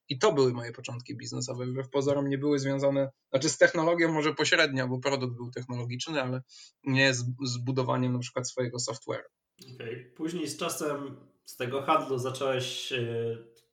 I 0.10 0.20
to 0.20 0.34
były 0.34 0.54
moje 0.54 0.72
początki 0.72 1.18
biznesowe. 1.18 1.66
Wbrew 1.66 1.90
pozorom 1.90 2.30
nie 2.30 2.38
były 2.38 2.60
związane, 2.60 3.10
znaczy 3.30 3.50
z 3.50 3.58
technologią 3.58 4.14
może 4.14 4.34
pośrednio, 4.36 4.88
bo 4.88 5.00
produkt 5.00 5.36
był 5.36 5.52
technologiczny, 5.52 6.22
ale 6.22 6.42
nie 6.84 7.14
z, 7.14 7.26
z 7.44 7.58
budowaniem 7.58 8.14
na 8.14 8.20
przykład 8.20 8.50
swojego 8.50 8.78
software'u. 8.78 9.30
Okay. 9.76 10.14
Później 10.16 10.48
z 10.48 10.58
czasem 10.58 11.18
z 11.46 11.56
tego 11.56 11.82
handlu 11.82 12.18
zacząłeś 12.18 12.94
e, 12.94 13.04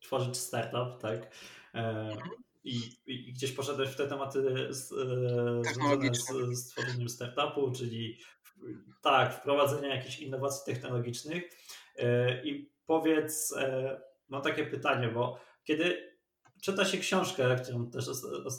tworzyć 0.01 0.37
startup, 0.37 1.01
tak? 1.01 1.35
E, 1.75 2.17
i, 2.65 2.81
i, 3.07 3.33
gdzieś 3.33 3.53
poszedłeś 3.53 3.91
w 3.91 3.97
te 3.97 4.09
tematy 4.09 4.67
z, 4.71 4.93
e, 4.93 5.75
związane 5.75 6.15
z, 6.15 6.59
z 6.59 6.69
tworzeniem 6.69 7.09
startupu, 7.09 7.73
czyli 7.73 8.19
tak, 9.03 9.41
wprowadzenia 9.41 9.95
jakichś 9.97 10.19
innowacji 10.19 10.75
technologicznych. 10.75 11.45
I 12.45 12.71
powiedz, 12.87 13.55
mam 14.29 14.43
takie 14.43 14.67
pytanie, 14.67 15.09
bo 15.09 15.41
kiedy 15.65 16.08
czyta 16.63 16.85
się 16.85 16.99
książkę, 16.99 17.57
którą 17.63 17.91
też, 17.91 18.05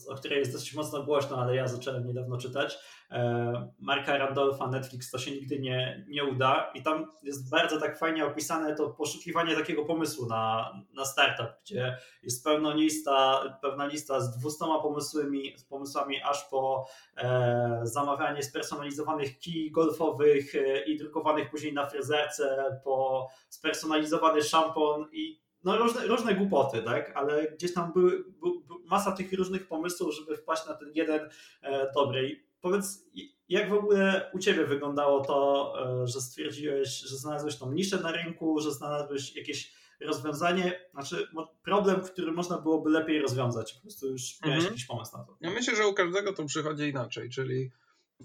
o 0.10 0.16
której 0.16 0.40
jest 0.40 0.52
dosyć 0.52 0.74
mocno 0.74 1.04
głośno, 1.04 1.38
ale 1.38 1.56
ja 1.56 1.68
zacząłem 1.68 2.08
niedawno 2.08 2.38
czytać. 2.38 2.80
E, 3.12 3.72
Marka 3.80 4.18
Randolfa, 4.18 4.68
Netflix, 4.68 5.12
to 5.12 5.18
się 5.18 5.32
nigdy 5.32 5.60
nie, 5.60 6.06
nie 6.10 6.26
uda. 6.26 6.72
I 6.76 6.84
tam 6.84 7.12
jest 7.24 7.50
bardzo 7.50 7.80
tak 7.80 8.00
fajnie 8.00 8.26
opisane 8.26 8.76
to 8.76 8.90
poszukiwanie 8.90 9.56
takiego 9.56 9.86
pomysłu 9.86 10.26
na, 10.26 10.74
na 10.94 11.06
startup, 11.06 11.48
gdzie 11.62 11.98
jest 12.24 12.44
pełna 12.44 12.74
lista, 12.74 13.42
pewna 13.62 13.86
lista 13.86 14.20
z 14.20 14.38
200 14.38 14.66
pomysłami, 14.82 15.54
z 15.58 15.64
pomysłami 15.64 16.22
aż 16.22 16.44
po 16.50 16.86
e, 17.18 17.80
zamawianie 17.84 18.44
spersonalizowanych 18.44 19.40
kij 19.40 19.72
golfowych 19.72 20.56
e, 20.56 20.84
i 20.86 20.98
drukowanych 20.98 21.50
później 21.50 21.74
na 21.74 21.90
fryzerce, 21.90 22.80
po 22.84 23.28
spersonalizowany 23.50 24.44
szampon 24.44 25.08
i 25.12 25.49
no 25.64 25.78
różne, 25.78 26.08
różne 26.08 26.36
głupoty, 26.36 26.84
tak, 26.84 27.12
ale 27.16 27.52
gdzieś 27.52 27.74
tam 27.74 27.94
były, 27.94 28.12
by, 28.12 28.50
by, 28.68 28.74
masa 28.86 29.12
tych 29.12 29.34
różnych 29.34 29.68
pomysłów, 29.68 30.16
żeby 30.16 30.38
wpaść 30.38 30.68
na 30.68 30.74
ten 30.74 30.92
jeden 30.96 31.30
e, 31.62 31.92
dobry. 31.94 32.30
I 32.30 32.44
powiedz, 32.62 33.06
jak 33.50 33.70
w 33.70 33.74
ogóle 33.74 34.32
u 34.34 34.40
Ciebie 34.40 34.66
wyglądało 34.66 35.22
to, 35.22 35.74
e, 36.04 36.08
że 36.08 36.22
stwierdziłeś, 36.22 36.90
że 37.00 37.18
znalazłeś 37.18 37.58
tą 37.58 37.72
niszę 37.72 38.00
na 38.00 38.12
rynku, 38.12 38.60
że 38.60 38.72
znalazłeś 38.72 39.36
jakieś 39.36 39.74
rozwiązanie, 40.02 40.80
znaczy 40.94 41.28
problem, 41.64 42.02
który 42.02 42.32
można 42.32 42.58
byłoby 42.58 42.90
lepiej 42.90 43.22
rozwiązać. 43.22 43.74
Po 43.74 43.82
prostu 43.82 44.08
już 44.08 44.38
miałeś 44.44 44.58
mhm. 44.58 44.74
jakiś 44.74 44.86
pomysł 44.86 45.18
na 45.18 45.24
to. 45.24 45.38
Ja 45.42 45.52
myślę, 45.52 45.76
że 45.76 45.88
u 45.88 45.94
każdego 45.94 46.34
to 46.34 46.46
przychodzi 46.46 46.84
inaczej, 46.84 47.30
czyli 47.30 47.72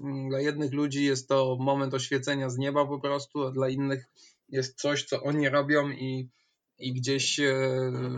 mm, 0.01 0.29
dla 0.29 0.41
jednych 0.41 0.73
ludzi 0.73 1.05
jest 1.05 1.29
to 1.29 1.57
moment 1.61 1.95
oświecenia 1.95 2.51
z 2.51 2.59
nieba 2.59 2.87
po 2.87 3.01
prostu, 3.01 3.47
a 3.47 3.51
dla 3.51 3.69
innych 3.69 4.05
jest 4.49 4.81
coś, 4.81 5.05
co 5.05 5.23
oni 5.23 5.49
robią 5.49 5.91
i, 5.91 6.29
i 6.85 6.93
gdzieś 6.93 7.41
e, 7.41 7.53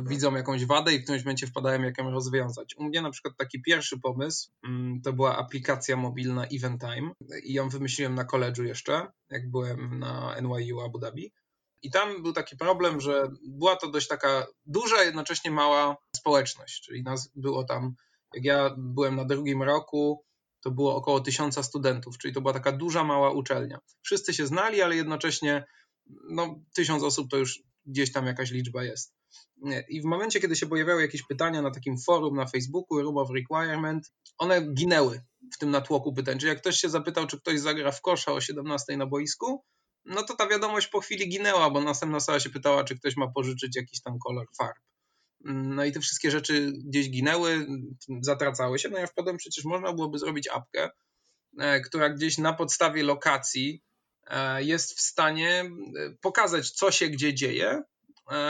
widzą 0.06 0.34
jakąś 0.34 0.64
wadę 0.64 0.94
i 0.94 0.98
w 0.98 1.02
którymś 1.02 1.24
momencie 1.24 1.46
wpadają, 1.46 1.82
jak 1.82 1.98
ją 1.98 2.10
rozwiązać. 2.10 2.76
U 2.76 2.84
mnie 2.84 3.02
na 3.02 3.10
przykład 3.10 3.34
taki 3.36 3.62
pierwszy 3.62 4.00
pomysł 4.00 4.50
mm, 4.64 5.00
to 5.02 5.12
była 5.12 5.36
aplikacja 5.36 5.96
mobilna 5.96 6.46
Eventime 6.46 7.10
i 7.44 7.52
ją 7.52 7.68
wymyśliłem 7.68 8.14
na 8.14 8.24
koledżu 8.24 8.64
jeszcze, 8.64 9.06
jak 9.30 9.50
byłem 9.50 9.98
na 9.98 10.36
NYU 10.40 10.80
Abu 10.80 10.98
Dhabi. 10.98 11.32
I 11.82 11.90
tam 11.90 12.22
był 12.22 12.32
taki 12.32 12.56
problem, 12.56 13.00
że 13.00 13.30
była 13.48 13.76
to 13.76 13.90
dość 13.90 14.08
taka 14.08 14.46
duża, 14.66 15.04
jednocześnie 15.04 15.50
mała 15.50 15.96
społeczność, 16.16 16.82
czyli 16.82 17.02
nas 17.02 17.30
było 17.34 17.64
tam, 17.64 17.94
jak 18.34 18.44
ja 18.44 18.74
byłem 18.78 19.16
na 19.16 19.24
drugim 19.24 19.62
roku, 19.62 20.24
to 20.60 20.70
było 20.70 20.96
około 20.96 21.20
tysiąca 21.20 21.62
studentów, 21.62 22.18
czyli 22.18 22.34
to 22.34 22.40
była 22.40 22.52
taka 22.52 22.72
duża, 22.72 23.04
mała 23.04 23.30
uczelnia. 23.30 23.78
Wszyscy 24.02 24.34
się 24.34 24.46
znali, 24.46 24.82
ale 24.82 24.96
jednocześnie 24.96 25.64
no, 26.30 26.60
tysiąc 26.74 27.02
osób 27.02 27.30
to 27.30 27.36
już 27.36 27.62
gdzieś 27.86 28.12
tam 28.12 28.26
jakaś 28.26 28.50
liczba 28.50 28.84
jest. 28.84 29.14
I 29.88 30.00
w 30.00 30.04
momencie, 30.04 30.40
kiedy 30.40 30.56
się 30.56 30.66
pojawiały 30.66 31.02
jakieś 31.02 31.22
pytania 31.22 31.62
na 31.62 31.70
takim 31.70 31.98
forum 31.98 32.36
na 32.36 32.46
Facebooku, 32.46 33.02
Room 33.02 33.16
of 33.18 33.30
Requirement, 33.30 34.12
one 34.38 34.72
ginęły 34.74 35.20
w 35.54 35.58
tym 35.58 35.70
natłoku 35.70 36.12
pytań. 36.12 36.38
Czyli 36.38 36.48
jak 36.48 36.58
ktoś 36.58 36.76
się 36.76 36.88
zapytał, 36.88 37.26
czy 37.26 37.40
ktoś 37.40 37.60
zagra 37.60 37.92
w 37.92 38.00
kosza 38.00 38.32
o 38.32 38.40
17 38.40 38.96
na 38.96 39.06
boisku, 39.06 39.64
no 40.04 40.22
to 40.22 40.36
ta 40.36 40.48
wiadomość 40.48 40.86
po 40.86 41.00
chwili 41.00 41.28
ginęła, 41.28 41.70
bo 41.70 41.80
następna 41.80 42.16
osoba 42.16 42.40
się 42.40 42.50
pytała, 42.50 42.84
czy 42.84 42.98
ktoś 42.98 43.16
ma 43.16 43.28
pożyczyć 43.28 43.76
jakiś 43.76 44.02
tam 44.02 44.18
kolor 44.18 44.46
farb. 44.58 44.76
No 45.44 45.84
i 45.84 45.92
te 45.92 46.00
wszystkie 46.00 46.30
rzeczy 46.30 46.72
gdzieś 46.84 47.10
ginęły, 47.10 47.66
zatracały 48.20 48.78
się. 48.78 48.88
No 48.88 48.98
ja 48.98 49.06
wpadłem, 49.06 49.36
przecież 49.36 49.64
można 49.64 49.92
byłoby 49.92 50.18
zrobić 50.18 50.48
apkę, 50.48 50.90
e, 51.58 51.80
która 51.80 52.10
gdzieś 52.10 52.38
na 52.38 52.52
podstawie 52.52 53.02
lokacji 53.02 53.82
jest 54.58 54.98
w 54.98 55.00
stanie 55.00 55.60
e, 55.60 55.70
pokazać, 56.20 56.70
co 56.70 56.90
się 56.90 57.08
gdzie 57.08 57.34
dzieje, 57.34 57.82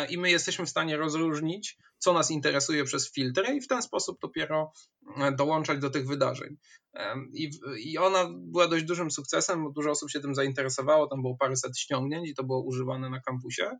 i 0.09 0.19
my 0.19 0.31
jesteśmy 0.31 0.67
w 0.67 0.71
stanie 0.71 0.97
rozróżnić, 0.97 1.79
co 1.99 2.13
nas 2.13 2.31
interesuje 2.31 2.85
przez 2.85 3.13
filtry, 3.13 3.57
i 3.57 3.61
w 3.61 3.69
ten 3.69 3.83
sposób 3.83 4.19
dopiero 4.21 4.73
dołączać 5.37 5.79
do 5.79 5.91
tych 5.91 6.07
wydarzeń. 6.07 6.57
I, 7.35 7.51
I 7.79 7.99
ona 7.99 8.31
była 8.33 8.69
dość 8.69 8.85
dużym 8.85 9.11
sukcesem, 9.11 9.65
bo 9.65 9.71
dużo 9.71 9.91
osób 9.91 10.11
się 10.11 10.21
tym 10.21 10.35
zainteresowało, 10.35 11.07
tam 11.07 11.23
było 11.23 11.37
paręset 11.37 11.79
ściągnięć 11.79 12.29
i 12.29 12.35
to 12.35 12.45
było 12.45 12.65
używane 12.65 13.11
na 13.11 13.21
kampusie. 13.21 13.71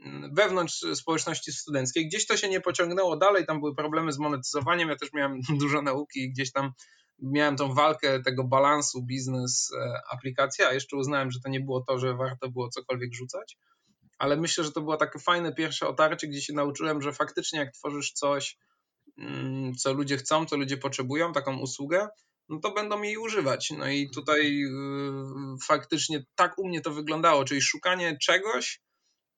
Mm, 0.00 0.34
wewnątrz 0.34 0.84
społeczności 0.94 1.52
studenckiej. 1.52 2.08
Gdzieś 2.08 2.26
to 2.26 2.36
się 2.36 2.48
nie 2.48 2.60
pociągnęło 2.60 3.16
dalej, 3.16 3.46
tam 3.46 3.60
były 3.60 3.74
problemy 3.74 4.12
z 4.12 4.18
monetyzowaniem. 4.18 4.88
Ja 4.88 4.96
też 4.96 5.12
miałem 5.12 5.40
dużo 5.60 5.82
nauki 5.82 6.20
i 6.20 6.30
gdzieś 6.30 6.52
tam 6.52 6.72
miałem 7.22 7.56
tą 7.56 7.74
walkę 7.74 8.22
tego 8.22 8.44
balansu 8.44 9.02
biznes, 9.02 9.70
e, 9.72 10.00
aplikacja, 10.10 10.68
a 10.68 10.72
jeszcze 10.72 10.96
uznałem, 10.96 11.30
że 11.30 11.40
to 11.40 11.48
nie 11.48 11.60
było 11.60 11.80
to, 11.80 11.98
że 11.98 12.14
warto 12.14 12.50
było 12.50 12.68
cokolwiek 12.68 13.14
rzucać. 13.14 13.58
Ale 14.18 14.36
myślę, 14.36 14.64
że 14.64 14.72
to 14.72 14.80
było 14.80 14.96
takie 14.96 15.18
fajne 15.18 15.54
pierwsze 15.54 15.88
otarcie, 15.88 16.28
gdzie 16.28 16.42
się 16.42 16.52
nauczyłem, 16.52 17.02
że 17.02 17.12
faktycznie 17.12 17.58
jak 17.58 17.72
tworzysz 17.72 18.12
coś, 18.12 18.58
mm, 19.18 19.74
co 19.74 19.92
ludzie 19.92 20.16
chcą, 20.16 20.46
co 20.46 20.56
ludzie 20.56 20.76
potrzebują, 20.76 21.32
taką 21.32 21.58
usługę, 21.58 22.08
no 22.48 22.58
to 22.60 22.72
będą 22.72 23.02
jej 23.02 23.16
używać. 23.16 23.70
No 23.78 23.88
i 23.88 24.10
tutaj 24.10 24.58
yy, 24.58 25.56
faktycznie 25.66 26.24
tak 26.34 26.58
u 26.58 26.68
mnie 26.68 26.80
to 26.80 26.90
wyglądało, 26.90 27.44
czyli 27.44 27.62
szukanie 27.62 28.18
czegoś, 28.22 28.80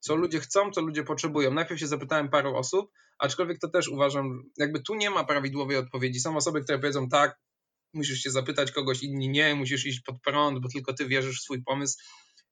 co 0.01 0.15
ludzie 0.15 0.41
chcą, 0.41 0.71
co 0.71 0.81
ludzie 0.81 1.05
potrzebują. 1.05 1.55
Najpierw 1.55 1.81
się 1.81 1.87
zapytałem 1.87 2.29
paru 2.29 2.57
osób, 2.57 2.91
aczkolwiek 3.19 3.59
to 3.59 3.69
też 3.69 3.89
uważam, 3.89 4.43
jakby 4.59 4.83
tu 4.83 4.95
nie 4.95 5.11
ma 5.11 5.25
prawidłowej 5.25 5.77
odpowiedzi. 5.77 6.21
Są 6.21 6.37
osoby, 6.37 6.61
które 6.61 6.79
powiedzą 6.79 7.09
tak, 7.09 7.39
musisz 7.93 8.23
się 8.23 8.31
zapytać 8.31 8.73
kogoś, 8.73 9.03
inni 9.03 9.29
nie, 9.29 9.55
musisz 9.55 9.87
iść 9.87 10.01
pod 10.01 10.23
prąd, 10.23 10.59
bo 10.59 10.69
tylko 10.69 10.95
ty 10.95 11.07
wierzysz 11.07 11.41
w 11.41 11.43
swój 11.43 11.63
pomysł. 11.63 11.99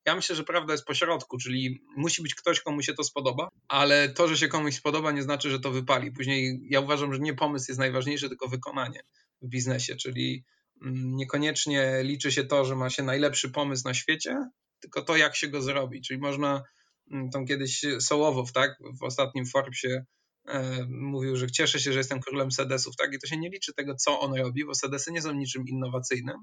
Ja 0.06 0.14
myślę, 0.14 0.36
że 0.36 0.44
prawda 0.44 0.72
jest 0.72 0.84
po 0.84 0.94
środku, 0.94 1.38
czyli 1.38 1.80
musi 1.96 2.22
być 2.22 2.34
ktoś, 2.34 2.60
komu 2.60 2.82
się 2.82 2.94
to 2.94 3.04
spodoba, 3.04 3.48
ale 3.68 4.08
to, 4.08 4.28
że 4.28 4.36
się 4.36 4.48
komuś 4.48 4.74
spodoba, 4.74 5.12
nie 5.12 5.22
znaczy, 5.22 5.50
że 5.50 5.60
to 5.60 5.70
wypali. 5.70 6.12
Później 6.12 6.60
ja 6.70 6.80
uważam, 6.80 7.14
że 7.14 7.20
nie 7.20 7.34
pomysł 7.34 7.64
jest 7.68 7.78
najważniejszy, 7.78 8.28
tylko 8.28 8.48
wykonanie 8.48 9.00
w 9.42 9.48
biznesie, 9.48 9.96
czyli 9.96 10.44
mm, 10.82 11.16
niekoniecznie 11.16 12.00
liczy 12.02 12.32
się 12.32 12.44
to, 12.44 12.64
że 12.64 12.76
ma 12.76 12.90
się 12.90 13.02
najlepszy 13.02 13.50
pomysł 13.50 13.82
na 13.84 13.94
świecie, 13.94 14.36
tylko 14.80 15.02
to, 15.02 15.16
jak 15.16 15.36
się 15.36 15.48
go 15.48 15.62
zrobi. 15.62 16.02
Czyli 16.02 16.20
można 16.20 16.62
Mm, 17.10 17.30
tam 17.30 17.46
kiedyś 17.46 17.84
Sołowow, 18.00 18.52
tak, 18.52 18.78
w 19.00 19.02
ostatnim 19.02 19.46
Forbesie 19.46 20.04
mówił, 20.88 21.36
że 21.36 21.50
cieszę 21.50 21.80
się, 21.80 21.92
że 21.92 21.98
jestem 21.98 22.20
królem 22.20 22.52
sedesów, 22.52 22.96
tak, 22.96 23.14
i 23.14 23.18
to 23.18 23.26
się 23.26 23.36
nie 23.36 23.50
liczy 23.50 23.74
tego, 23.74 23.94
co 23.94 24.20
on 24.20 24.34
robi, 24.34 24.64
bo 24.64 24.74
sedesy 24.74 25.12
nie 25.12 25.22
są 25.22 25.32
niczym 25.32 25.64
innowacyjnym, 25.66 26.36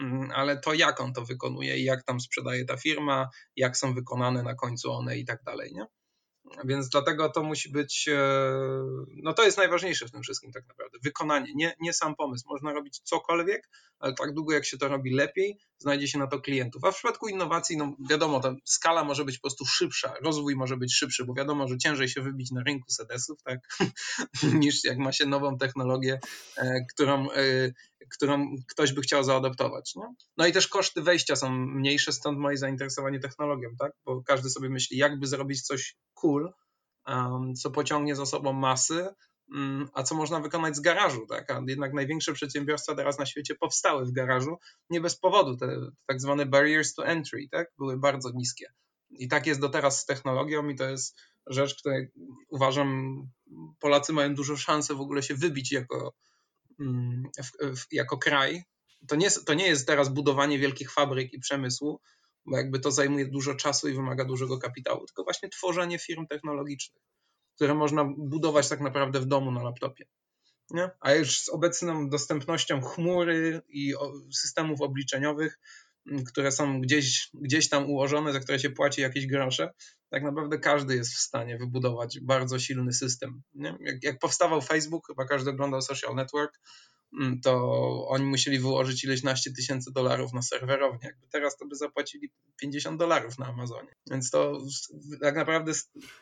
mm, 0.00 0.30
ale 0.34 0.60
to, 0.60 0.74
jak 0.74 1.00
on 1.00 1.12
to 1.12 1.24
wykonuje 1.24 1.78
i 1.78 1.84
jak 1.84 2.04
tam 2.04 2.20
sprzedaje 2.20 2.64
ta 2.64 2.76
firma, 2.76 3.28
jak 3.56 3.76
są 3.76 3.94
wykonane 3.94 4.42
na 4.42 4.54
końcu 4.54 4.92
one 4.92 5.18
i 5.18 5.24
tak 5.24 5.42
dalej, 5.46 5.72
nie? 5.74 5.86
Więc 6.64 6.88
dlatego 6.88 7.28
to 7.28 7.42
musi 7.42 7.72
być, 7.72 8.08
e, 8.08 8.18
no 9.22 9.32
to 9.32 9.44
jest 9.44 9.58
najważniejsze 9.58 10.06
w 10.06 10.10
tym 10.10 10.22
wszystkim 10.22 10.52
tak 10.52 10.68
naprawdę. 10.68 10.98
Wykonanie, 11.02 11.52
nie, 11.54 11.74
nie 11.80 11.92
sam 11.92 12.16
pomysł. 12.16 12.44
Można 12.48 12.72
robić 12.72 13.00
cokolwiek, 13.04 13.68
ale 14.00 14.14
tak 14.14 14.34
długo 14.34 14.52
jak 14.52 14.64
się 14.64 14.78
to 14.78 14.88
robi 14.88 15.14
lepiej, 15.14 15.58
znajdzie 15.78 16.08
się 16.08 16.18
na 16.18 16.26
to 16.26 16.40
klientów. 16.40 16.84
A 16.84 16.92
w 16.92 16.94
przypadku 16.94 17.28
innowacji, 17.28 17.76
no 17.76 17.96
wiadomo, 18.10 18.40
ta 18.40 18.54
skala 18.64 19.04
może 19.04 19.24
być 19.24 19.38
po 19.38 19.42
prostu 19.42 19.66
szybsza, 19.66 20.14
rozwój 20.22 20.56
może 20.56 20.76
być 20.76 20.94
szybszy, 20.94 21.24
bo 21.24 21.34
wiadomo, 21.34 21.68
że 21.68 21.78
ciężej 21.78 22.08
się 22.08 22.22
wybić 22.22 22.50
na 22.50 22.62
rynku 22.62 22.90
sedesów, 22.90 23.42
tak, 23.42 23.58
niż 24.62 24.84
jak 24.84 24.98
ma 24.98 25.12
się 25.12 25.26
nową 25.26 25.58
technologię, 25.58 26.20
e, 26.56 26.84
którą, 26.94 27.30
e, 27.30 27.72
którą 28.14 28.54
ktoś 28.68 28.92
by 28.92 29.00
chciał 29.00 29.24
zaadoptować. 29.24 29.94
Nie? 29.96 30.04
No 30.36 30.46
i 30.46 30.52
też 30.52 30.68
koszty 30.68 31.02
wejścia 31.02 31.36
są 31.36 31.50
mniejsze, 31.50 32.12
stąd 32.12 32.38
moje 32.38 32.56
zainteresowanie 32.56 33.20
technologią, 33.20 33.68
tak, 33.78 33.92
bo 34.04 34.22
każdy 34.22 34.50
sobie 34.50 34.68
myśli, 34.68 34.96
jakby 34.96 35.26
zrobić 35.26 35.62
coś 35.62 35.96
cool, 36.14 36.39
co 37.56 37.70
pociągnie 37.70 38.16
za 38.16 38.26
sobą 38.26 38.52
masy, 38.52 39.08
Mm, 39.54 39.88
a 39.94 40.02
co 40.02 40.14
można 40.14 40.40
wykonać 40.40 40.76
z 40.76 40.80
garażu, 40.80 41.26
tak? 41.26 41.50
A 41.50 41.62
jednak 41.66 41.92
największe 41.92 42.32
przedsiębiorstwa 42.32 42.94
teraz 42.94 43.18
na 43.18 43.26
świecie 43.26 43.54
powstały 43.54 44.06
w 44.06 44.12
garażu 44.12 44.58
nie 44.90 45.00
bez 45.00 45.16
powodu. 45.16 45.56
Te 45.56 45.66
tak 46.06 46.20
zwane 46.20 46.46
barriers 46.46 46.94
to 46.94 47.06
entry, 47.06 47.48
tak? 47.50 47.68
Były 47.78 47.98
bardzo 47.98 48.30
niskie. 48.34 48.72
I 49.10 49.28
tak 49.28 49.46
jest 49.46 49.60
do 49.60 49.68
teraz 49.68 50.00
z 50.00 50.06
technologią 50.06 50.68
i 50.68 50.76
to 50.76 50.90
jest 50.90 51.20
rzecz, 51.46 51.74
której 51.74 52.08
uważam 52.48 53.20
Polacy 53.80 54.12
mają 54.12 54.34
dużo 54.34 54.56
szansę 54.56 54.94
w 54.94 55.00
ogóle 55.00 55.22
się 55.22 55.34
wybić 55.34 55.72
jako, 55.72 56.14
mm, 56.80 57.22
jako 57.92 58.18
kraj. 58.18 58.64
To 59.08 59.16
nie, 59.16 59.30
to 59.30 59.54
nie 59.54 59.66
jest 59.66 59.86
teraz 59.86 60.08
budowanie 60.08 60.58
wielkich 60.58 60.92
fabryk 60.92 61.32
i 61.32 61.40
przemysłu, 61.40 62.00
bo 62.46 62.56
jakby 62.56 62.80
to 62.80 62.90
zajmuje 62.90 63.26
dużo 63.26 63.54
czasu 63.54 63.88
i 63.88 63.92
wymaga 63.92 64.24
dużego 64.24 64.58
kapitału, 64.58 65.06
tylko 65.06 65.24
właśnie 65.24 65.48
tworzenie 65.48 65.98
firm 65.98 66.26
technologicznych 66.26 67.02
które 67.60 67.74
można 67.74 68.04
budować 68.04 68.68
tak 68.68 68.80
naprawdę 68.80 69.20
w 69.20 69.26
domu 69.26 69.50
na 69.50 69.62
laptopie. 69.62 70.04
Nie? 70.70 70.90
A 71.00 71.12
już 71.12 71.40
z 71.40 71.48
obecną 71.48 72.08
dostępnością 72.08 72.80
chmury 72.80 73.62
i 73.68 73.94
systemów 74.32 74.80
obliczeniowych, 74.80 75.58
które 76.26 76.52
są 76.52 76.80
gdzieś, 76.80 77.30
gdzieś 77.34 77.68
tam 77.68 77.90
ułożone, 77.90 78.32
za 78.32 78.40
które 78.40 78.58
się 78.58 78.70
płaci 78.70 79.00
jakieś 79.00 79.26
grosze, 79.26 79.72
tak 80.10 80.22
naprawdę 80.22 80.58
każdy 80.58 80.96
jest 80.96 81.12
w 81.14 81.18
stanie 81.18 81.58
wybudować 81.58 82.20
bardzo 82.20 82.58
silny 82.58 82.92
system. 82.92 83.42
Jak, 83.80 84.02
jak 84.02 84.18
powstawał 84.18 84.62
Facebook, 84.62 85.06
chyba 85.06 85.24
każdy 85.24 85.50
oglądał 85.50 85.82
Social 85.82 86.14
Network, 86.14 86.52
Mm, 86.52 86.99
to 87.42 87.54
oni 88.08 88.24
musieli 88.24 88.58
wyłożyć 88.58 89.04
ileś 89.04 89.22
naście 89.22 89.52
tysięcy 89.52 89.92
dolarów 89.92 90.32
na 90.32 90.42
serwerownię. 90.42 91.00
Jakby 91.02 91.26
teraz 91.28 91.56
to 91.56 91.66
by 91.66 91.74
zapłacili 91.76 92.30
50 92.56 92.98
dolarów 92.98 93.38
na 93.38 93.46
Amazonie. 93.46 93.94
Więc 94.10 94.30
to 94.30 94.60
tak 95.20 95.36
naprawdę 95.36 95.72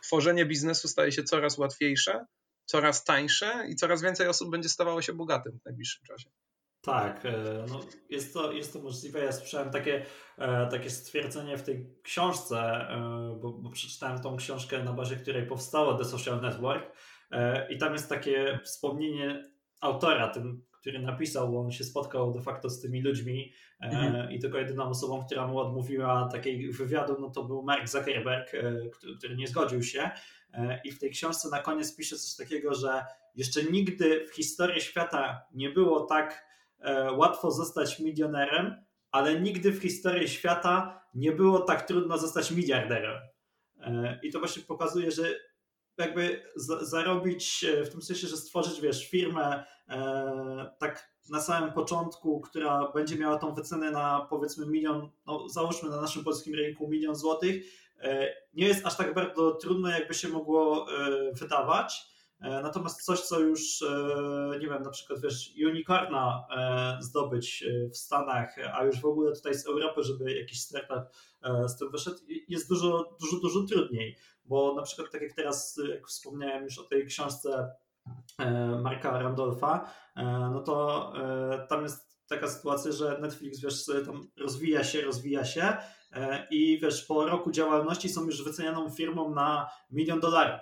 tworzenie 0.03 0.47
biznesu 0.47 0.89
staje 0.89 1.13
się 1.13 1.23
coraz 1.23 1.59
łatwiejsze, 1.59 2.27
coraz 2.65 3.05
tańsze 3.05 3.67
i 3.69 3.77
coraz 3.77 4.03
więcej 4.03 4.29
osób 4.29 4.51
będzie 4.51 4.69
stawało 4.69 5.03
się 5.03 5.13
bogatym 5.13 5.59
w 5.59 5.65
najbliższym 5.65 6.05
czasie. 6.07 6.31
Tak, 6.81 7.27
e, 7.27 7.67
no 7.69 7.81
jest, 8.11 8.35
to, 8.35 8.53
jest 8.53 8.73
to 8.73 8.79
możliwe. 8.79 9.25
Ja 9.25 9.33
słyszałem 9.33 9.71
takie, 9.71 10.07
e, 10.39 10.67
takie 10.67 10.91
stwierdzenie 10.91 11.59
w 11.59 11.63
tej 11.63 11.87
książce, 12.03 12.57
e, 12.59 13.39
bo, 13.41 13.53
bo 13.53 13.71
przeczytałem 13.71 14.21
tą 14.23 14.37
książkę, 14.37 14.85
na 14.85 14.93
bazie 14.93 15.17
której 15.17 15.47
powstało 15.47 15.95
The 15.95 16.05
Social 16.05 16.41
Network 16.41 16.97
i 17.71 17.79
tam 17.79 17.93
jest 17.93 18.09
takie 18.09 18.61
wspomnienie 18.65 19.51
autora, 19.81 20.29
tym 20.29 20.65
który 20.81 20.99
napisał, 20.99 21.53
bo 21.53 21.61
on 21.61 21.73
się 21.73 21.85
spotkał 21.85 22.33
de 22.33 22.43
facto 22.43 22.71
z 22.71 22.81
tymi 22.81 23.03
ludźmi 23.03 23.53
e, 23.81 23.85
mhm. 23.85 24.31
i 24.31 24.39
tylko 24.39 24.59
jedyną 24.59 24.85
osobą, 24.85 25.25
która 25.27 25.47
mu 25.47 25.59
odmówiła 25.59 26.29
takiej 26.33 26.73
wywiadu, 26.73 27.17
no 27.21 27.31
to 27.31 27.45
był 27.45 27.63
Mark 27.63 27.89
Zuckerberg, 27.89 28.55
e, 28.55 28.89
który, 28.91 29.17
który 29.17 29.37
nie 29.37 29.47
zgodził 29.47 29.83
się. 29.83 30.11
E, 30.53 30.81
I 30.85 30.93
w 30.93 30.99
tej 30.99 31.11
książce 31.11 31.49
na 31.49 31.63
koniec 31.63 31.97
pisze 31.97 32.17
coś 32.17 32.37
takiego, 32.37 32.75
że 32.75 33.05
jeszcze 33.35 33.63
nigdy 33.65 34.27
w 34.27 34.35
historii 34.35 34.81
świata 34.81 35.43
nie 35.55 35.71
było 35.71 36.01
tak 36.01 36.49
łatwo 37.17 37.51
zostać 37.51 38.01
milionerem, 38.01 38.85
ale 39.11 39.41
nigdy 39.41 39.73
w 39.73 39.83
historii 39.83 40.29
świata 40.29 41.01
nie 41.15 41.33
było 41.33 41.61
tak 41.61 41.87
trudno 41.87 42.19
zostać 42.19 42.51
miliarderem. 42.51 43.21
E, 43.81 44.21
I 44.23 44.33
to 44.33 44.39
właśnie 44.39 44.63
pokazuje, 44.63 45.11
że 45.11 45.23
jakby 45.99 46.43
zarobić 46.81 47.67
w 47.87 47.89
tym 47.89 48.03
sensie, 48.03 48.27
że 48.27 48.37
stworzyć, 48.37 48.81
wiesz, 48.81 49.09
firmę 49.11 49.65
tak 50.79 51.13
na 51.31 51.41
samym 51.41 51.73
początku, 51.73 52.41
która 52.41 52.93
będzie 52.93 53.17
miała 53.17 53.39
tą 53.39 53.55
wycenę 53.55 53.91
na 53.91 54.27
powiedzmy 54.31 54.67
milion, 54.67 55.11
no 55.27 55.49
załóżmy 55.49 55.91
na 55.91 56.01
naszym 56.01 56.25
polskim 56.25 56.55
rynku 56.55 56.89
milion 56.89 57.15
złotych, 57.15 57.65
nie 58.55 58.67
jest 58.67 58.87
aż 58.87 58.97
tak 58.97 59.15
bardzo 59.15 59.51
trudno, 59.51 59.89
jakby 59.89 60.15
się 60.15 60.29
mogło 60.29 60.87
wydawać. 61.33 62.09
E, 62.41 62.63
natomiast 62.63 63.05
coś, 63.05 63.21
co 63.21 63.41
już, 63.41 63.83
e, 63.83 64.59
nie 64.61 64.69
wiem, 64.69 64.83
na 64.83 64.91
przykład 64.91 65.21
wiesz, 65.21 65.53
unicorna 65.67 66.47
e, 66.57 67.03
zdobyć 67.03 67.65
w 67.93 67.97
Stanach, 67.97 68.57
a 68.75 68.85
już 68.85 69.01
w 69.01 69.07
ogóle 69.07 69.33
tutaj 69.33 69.55
z 69.55 69.67
Europy, 69.67 70.03
żeby 70.03 70.35
jakiś 70.35 70.61
startup 70.61 71.05
z 71.67 71.77
tym 71.79 71.91
wyszedł, 71.91 72.19
jest 72.49 72.69
dużo, 72.69 73.17
dużo, 73.21 73.37
dużo 73.41 73.63
trudniej. 73.63 74.17
Bo 74.49 74.75
na 74.75 74.83
przykład, 74.83 75.13
tak 75.13 75.23
jak 75.23 75.33
teraz, 75.33 75.81
jak 75.91 76.07
wspomniałem 76.07 76.65
już 76.65 76.79
o 76.79 76.85
tej 76.85 77.07
książce 77.07 77.71
Marka 78.83 79.19
Randolfa, 79.23 79.91
no 80.53 80.61
to 80.61 81.13
tam 81.69 81.83
jest 81.83 82.19
taka 82.29 82.49
sytuacja, 82.49 82.93
że 82.93 83.19
Netflix, 83.21 83.61
wiesz, 83.61 83.87
tam 84.07 84.29
rozwija 84.37 84.85
się, 84.85 85.01
rozwija 85.01 85.45
się 85.45 85.77
i 86.51 86.79
wiesz, 86.83 87.05
po 87.05 87.27
roku 87.27 87.51
działalności 87.51 88.09
są 88.09 88.25
już 88.25 88.45
wycenianą 88.45 88.91
firmą 88.91 89.35
na 89.35 89.71
milion 89.91 90.21
dolarów. 90.21 90.61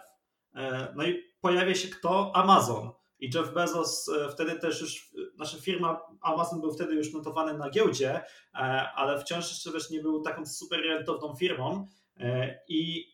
No 0.96 1.04
i 1.04 1.22
pojawia 1.40 1.74
się 1.74 1.88
kto? 1.88 2.32
Amazon. 2.34 2.90
I 3.18 3.30
Jeff 3.34 3.54
Bezos 3.54 4.08
e, 4.08 4.28
wtedy 4.28 4.58
też 4.58 4.80
już, 4.80 5.14
nasza 5.38 5.58
firma 5.58 6.00
Amazon 6.20 6.60
był 6.60 6.72
wtedy 6.72 6.94
już 6.94 7.12
notowany 7.12 7.58
na 7.58 7.70
giełdzie, 7.70 8.20
e, 8.54 8.58
ale 8.94 9.20
wciąż 9.20 9.50
jeszcze 9.50 9.72
wiesz, 9.72 9.90
nie 9.90 10.00
był 10.00 10.22
taką 10.22 10.46
super 10.46 10.80
rentowną 10.80 11.36
firmą 11.36 11.88
e, 12.16 12.58
i, 12.68 13.04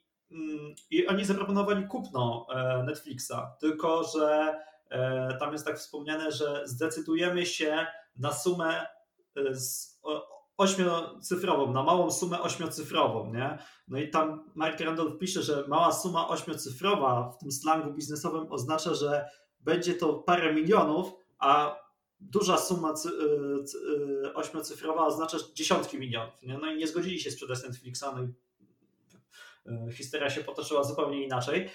i 0.91 1.07
oni 1.07 1.25
zaproponowali 1.25 1.87
kupno 1.87 2.47
Netflixa, 2.85 3.57
tylko 3.61 4.05
że 4.05 4.55
tam 5.41 5.53
jest 5.53 5.67
tak 5.67 5.79
wspomniane, 5.79 6.33
że 6.33 6.62
zdecydujemy 6.65 7.47
się 7.47 7.87
na 8.17 8.33
sumę 8.33 8.87
z 9.51 10.01
ośmiocyfrową, 10.57 11.73
na 11.73 11.83
małą 11.83 12.11
sumę 12.11 12.41
ośmiocyfrową, 12.41 13.33
nie? 13.33 13.59
No 13.89 13.99
i 13.99 14.11
tam 14.11 14.51
Mark 14.55 14.81
Randolph 14.81 15.19
pisze, 15.19 15.43
że 15.43 15.65
mała 15.69 15.93
suma 15.93 16.29
ośmiocyfrowa 16.29 17.31
w 17.31 17.39
tym 17.39 17.53
slangu 17.53 17.93
biznesowym 17.93 18.53
oznacza, 18.53 18.95
że 18.95 19.29
będzie 19.61 19.95
to 19.95 20.15
parę 20.15 20.55
milionów, 20.55 21.12
a 21.39 21.83
duża 22.21 22.59
suma 22.59 22.91
y, 22.91 23.09
y, 24.27 24.35
ośmiocyfrowa 24.35 25.07
oznacza 25.07 25.39
dziesiątki 25.55 25.99
milionów. 25.99 26.43
Nie? 26.43 26.59
No 26.59 26.73
i 26.73 26.77
nie 26.77 26.89
zgodzili 26.89 27.21
się 27.21 27.31
sprzedać 27.31 27.62
Netflixa, 27.62 28.05
no 28.17 28.23
i 28.23 28.29
historia 29.92 30.31
się 30.31 30.40
potoczyła 30.45 30.85
zupełnie 30.85 31.25
inaczej, 31.25 31.69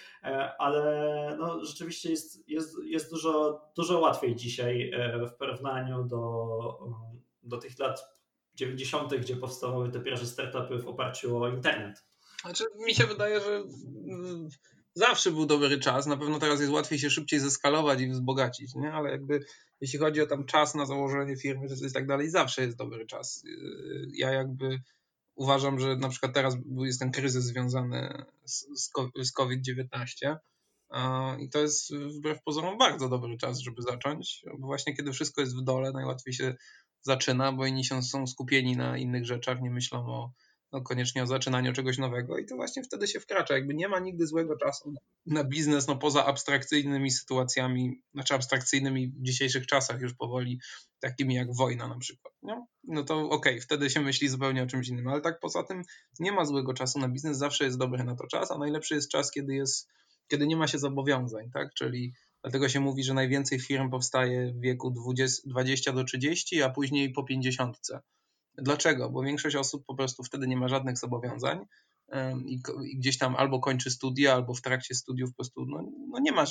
ale 0.58 1.36
no, 1.40 1.66
rzeczywiście 1.66 2.10
jest, 2.10 2.50
jest, 2.50 2.76
jest 2.84 3.12
dużo, 3.12 3.62
dużo 3.76 4.00
łatwiej 4.00 4.36
dzisiaj 4.36 4.92
w 5.34 5.38
porównaniu 5.38 6.04
do, 6.04 6.80
do 7.44 7.58
tych 7.58 7.80
lat 7.80 8.18
90., 8.56 9.16
gdzie 9.16 9.36
powstawały 9.36 9.92
te 9.92 10.00
pierwsze 10.00 10.26
startupy 10.26 10.78
w 10.78 10.88
oparciu 10.88 11.38
o 11.38 11.50
internet. 11.50 12.06
Znaczy, 12.42 12.64
mi 12.86 12.96
się 12.96 13.08
wydaje, 13.08 13.42
że 13.42 13.56
mm, 13.56 14.50
zawsze 14.94 15.32
był 15.32 15.46
dobry 15.46 15.80
czas. 15.80 16.06
Na 16.06 16.18
pewno 16.18 16.40
teraz 16.40 16.60
jest 16.60 16.72
łatwiej 16.72 17.00
się 17.00 17.10
szybciej 17.10 17.40
zeskalować 17.40 18.02
i 18.02 18.10
wzbogacić, 18.10 18.76
nie? 18.76 18.94
ale 18.94 19.12
jakby 19.12 19.40
jeśli 19.82 20.00
chodzi 20.00 20.22
o 20.22 20.28
tam 20.28 20.46
czas 20.46 20.76
na 20.76 20.86
założenie 20.86 21.38
firmy 21.38 21.68
i 21.90 21.94
tak 21.94 22.08
dalej, 22.08 22.30
zawsze 22.30 22.62
jest 22.62 22.78
dobry 22.78 23.06
czas. 23.06 23.44
Y, 23.46 24.08
ja 24.14 24.32
jakby 24.32 24.80
uważam, 25.38 25.80
że 25.80 25.96
na 25.96 26.10
przykład 26.10 26.34
teraz 26.34 26.58
jest 26.78 27.00
ten 27.00 27.12
kryzys 27.12 27.44
związany 27.44 28.26
z, 28.46 28.68
z 29.16 29.32
COVID-19 29.32 30.36
i 31.40 31.50
to 31.50 31.60
jest 31.60 31.96
wbrew 31.96 32.44
pozorom 32.44 32.78
bardzo 32.78 33.10
dobry 33.10 33.38
czas, 33.38 33.60
żeby 33.60 33.82
zacząć, 33.82 34.44
bo 34.60 34.68
właśnie 34.68 34.96
kiedy 34.96 35.12
wszystko 35.12 35.42
jest 35.42 35.58
w 35.58 35.64
dole, 35.64 35.92
najłatwiej 35.92 36.34
się 36.34 36.56
zaczyna, 37.02 37.52
bo 37.52 37.66
inni 37.66 37.86
się, 37.86 38.04
są 38.04 38.28
skupieni 38.28 38.78
na 38.78 38.98
innych 38.98 39.26
rzeczach, 39.26 39.62
nie 39.62 39.70
myślą 39.70 40.06
o, 40.06 40.32
no, 40.72 40.82
koniecznie 40.82 41.24
o 41.24 41.28
zaczynaniu 41.28 41.74
czegoś 41.74 41.98
nowego 41.98 42.38
i 42.38 42.46
to 42.46 42.56
właśnie 42.56 42.84
wtedy 42.84 43.08
się 43.08 43.20
wkracza. 43.20 43.54
Jakby 43.54 43.74
nie 43.74 43.90
ma 43.90 44.00
nigdy 44.00 44.28
złego 44.28 44.58
czasu 44.58 44.94
na 45.26 45.44
biznes, 45.44 45.88
no 45.88 45.98
poza 45.98 46.26
abstrakcyjnymi 46.26 47.12
sytuacjami, 47.12 48.02
znaczy 48.14 48.34
abstrakcyjnymi 48.34 49.08
w 49.08 49.22
dzisiejszych 49.22 49.68
czasach 49.68 50.02
już 50.02 50.14
powoli, 50.14 50.60
takimi 51.00 51.36
jak 51.36 51.56
wojna 51.56 51.88
na 51.88 51.98
przykład. 51.98 52.34
Nie? 52.42 52.66
No 52.84 53.04
to 53.04 53.20
okej, 53.30 53.54
okay, 53.54 53.62
wtedy 53.62 53.90
się 53.90 54.02
myśli 54.02 54.30
zupełnie 54.30 54.64
o 54.64 54.68
czymś 54.68 54.88
innym, 54.88 55.08
ale 55.08 55.22
tak 55.22 55.40
poza 55.40 55.64
tym 55.64 55.82
nie 56.20 56.32
ma 56.32 56.46
złego 56.46 56.74
czasu 56.74 57.00
na 57.00 57.10
biznes, 57.10 57.38
zawsze 57.38 57.66
jest 57.66 57.78
dobry 57.78 58.04
na 58.04 58.16
to 58.16 58.28
czas, 58.28 58.52
a 58.52 58.58
najlepszy 58.58 58.96
jest 58.96 59.12
czas, 59.12 59.32
kiedy 59.32 59.56
jest, 59.56 59.88
kiedy 60.28 60.48
nie 60.48 60.58
ma 60.58 60.68
się 60.68 60.80
zobowiązań, 60.80 61.50
tak? 61.54 61.74
Czyli 61.74 62.14
Dlatego 62.42 62.70
się 62.70 62.80
mówi, 62.80 63.04
że 63.04 63.14
najwięcej 63.14 63.60
firm 63.60 63.90
powstaje 63.90 64.54
w 64.54 64.60
wieku 64.60 64.92
20, 64.92 65.42
20 65.46 65.94
do 65.94 66.04
30, 66.04 66.62
a 66.62 66.70
później 66.70 67.12
po 67.12 67.24
50. 67.24 67.78
Dlaczego? 68.58 69.10
Bo 69.10 69.22
większość 69.22 69.56
osób 69.56 69.86
po 69.86 69.96
prostu 69.96 70.24
wtedy 70.24 70.48
nie 70.48 70.58
ma 70.58 70.68
żadnych 70.68 70.98
zobowiązań 70.98 71.66
i, 72.46 72.60
gdzieś 72.96 73.18
tam 73.18 73.36
albo 73.36 73.60
kończy 73.60 73.92
studia, 73.92 74.34
albo 74.34 74.54
w 74.54 74.62
trakcie 74.62 74.96
studiów 74.96 75.30
po 75.30 75.36
prostu 75.36 75.66
no, 75.66 75.92
no 76.12 76.20
nie 76.20 76.32
ma, 76.32 76.46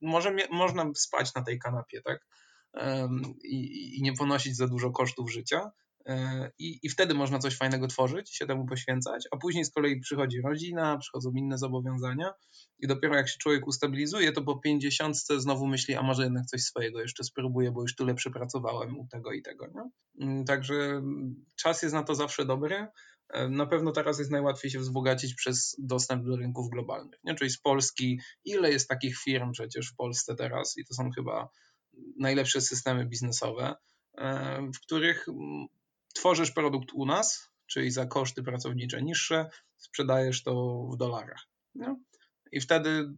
może, 0.00 0.36
można 0.50 0.90
spać 0.94 1.34
na 1.34 1.42
tej 1.42 1.58
kanapie, 1.58 2.02
tak? 2.02 2.26
I, 3.44 3.98
I 3.98 4.02
nie 4.02 4.12
ponosić 4.12 4.56
za 4.56 4.68
dużo 4.68 4.90
kosztów 4.90 5.32
życia. 5.32 5.70
E, 6.06 6.50
I, 6.58 6.78
I 6.82 6.88
wtedy 6.88 7.14
można 7.14 7.38
coś 7.38 7.56
fajnego 7.56 7.86
tworzyć, 7.86 8.36
się 8.36 8.46
temu 8.46 8.66
poświęcać, 8.66 9.28
a 9.30 9.36
później 9.36 9.64
z 9.64 9.70
kolei 9.70 10.00
przychodzi 10.00 10.40
rodzina, 10.40 10.98
przychodzą 10.98 11.30
inne 11.36 11.58
zobowiązania 11.58 12.32
i 12.78 12.86
dopiero 12.86 13.16
jak 13.16 13.28
się 13.28 13.38
człowiek 13.38 13.66
ustabilizuje, 13.66 14.32
to 14.32 14.42
po 14.42 14.58
50 14.58 15.16
znowu 15.16 15.66
myśli, 15.66 15.94
a 15.94 16.02
może 16.02 16.22
jednak 16.22 16.46
coś 16.46 16.62
swojego 16.62 17.00
jeszcze 17.00 17.24
spróbuję, 17.24 17.72
bo 17.72 17.82
już 17.82 17.94
tyle 17.94 18.14
przepracowałem 18.14 18.98
u 18.98 19.08
tego 19.08 19.32
i 19.32 19.42
tego. 19.42 19.66
Nie? 19.66 19.90
Mm, 20.26 20.44
także 20.44 21.02
czas 21.56 21.82
jest 21.82 21.94
na 21.94 22.02
to 22.02 22.14
zawsze 22.14 22.44
dobry. 22.44 22.86
E, 23.28 23.48
na 23.48 23.66
pewno 23.66 23.92
teraz 23.92 24.18
jest 24.18 24.30
najłatwiej 24.30 24.70
się 24.70 24.78
wzbogacić 24.78 25.34
przez 25.34 25.76
dostęp 25.78 26.24
do 26.24 26.36
rynków 26.36 26.70
globalnych. 26.70 27.20
Nie? 27.24 27.34
Czyli 27.34 27.50
z 27.50 27.60
Polski, 27.60 28.20
ile 28.44 28.70
jest 28.70 28.88
takich 28.88 29.18
firm 29.18 29.52
przecież 29.52 29.90
w 29.92 29.96
Polsce 29.96 30.36
teraz 30.36 30.78
i 30.78 30.84
to 30.84 30.94
są 30.94 31.10
chyba 31.10 31.48
najlepsze 32.18 32.60
systemy 32.60 33.06
biznesowe, 33.06 33.74
e, 34.18 34.62
w 34.74 34.80
których 34.80 35.26
tworzysz 36.20 36.50
produkt 36.50 36.92
u 36.92 37.06
nas, 37.06 37.50
czyli 37.66 37.90
za 37.90 38.06
koszty 38.06 38.42
pracownicze 38.42 39.02
niższe, 39.02 39.50
sprzedajesz 39.76 40.42
to 40.42 40.84
w 40.92 40.96
dolarach. 40.96 41.46
No? 41.74 41.96
I 42.52 42.60
wtedy 42.60 43.14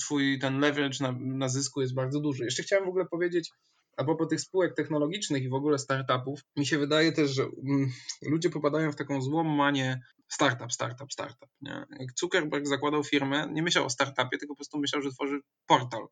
twój 0.00 0.38
ten 0.38 0.60
leverage 0.60 0.98
na, 1.00 1.12
na 1.20 1.48
zysku 1.48 1.80
jest 1.80 1.94
bardzo 1.94 2.20
duży. 2.20 2.44
Jeszcze 2.44 2.62
chciałem 2.62 2.84
w 2.84 2.88
ogóle 2.88 3.06
powiedzieć, 3.06 3.50
a 3.96 4.04
propos 4.04 4.28
tych 4.28 4.40
spółek 4.40 4.74
technologicznych 4.74 5.42
i 5.42 5.48
w 5.48 5.54
ogóle 5.54 5.78
startupów, 5.78 6.40
mi 6.56 6.66
się 6.66 6.78
wydaje 6.78 7.12
też, 7.12 7.30
że 7.30 7.42
mm, 7.42 7.90
ludzie 8.22 8.50
popadają 8.50 8.92
w 8.92 8.96
taką 8.96 9.22
złą 9.22 9.44
manię 9.44 10.00
startup, 10.28 10.72
startup, 10.72 11.12
startup. 11.12 11.48
Nie? 11.60 11.86
Jak 11.90 12.08
Zuckerberg 12.18 12.66
zakładał 12.66 13.04
firmę, 13.04 13.48
nie 13.52 13.62
myślał 13.62 13.84
o 13.84 13.90
startupie, 13.90 14.38
tylko 14.38 14.54
po 14.54 14.58
prostu 14.58 14.78
myślał, 14.78 15.02
że 15.02 15.10
tworzy 15.10 15.40
portal. 15.66 16.06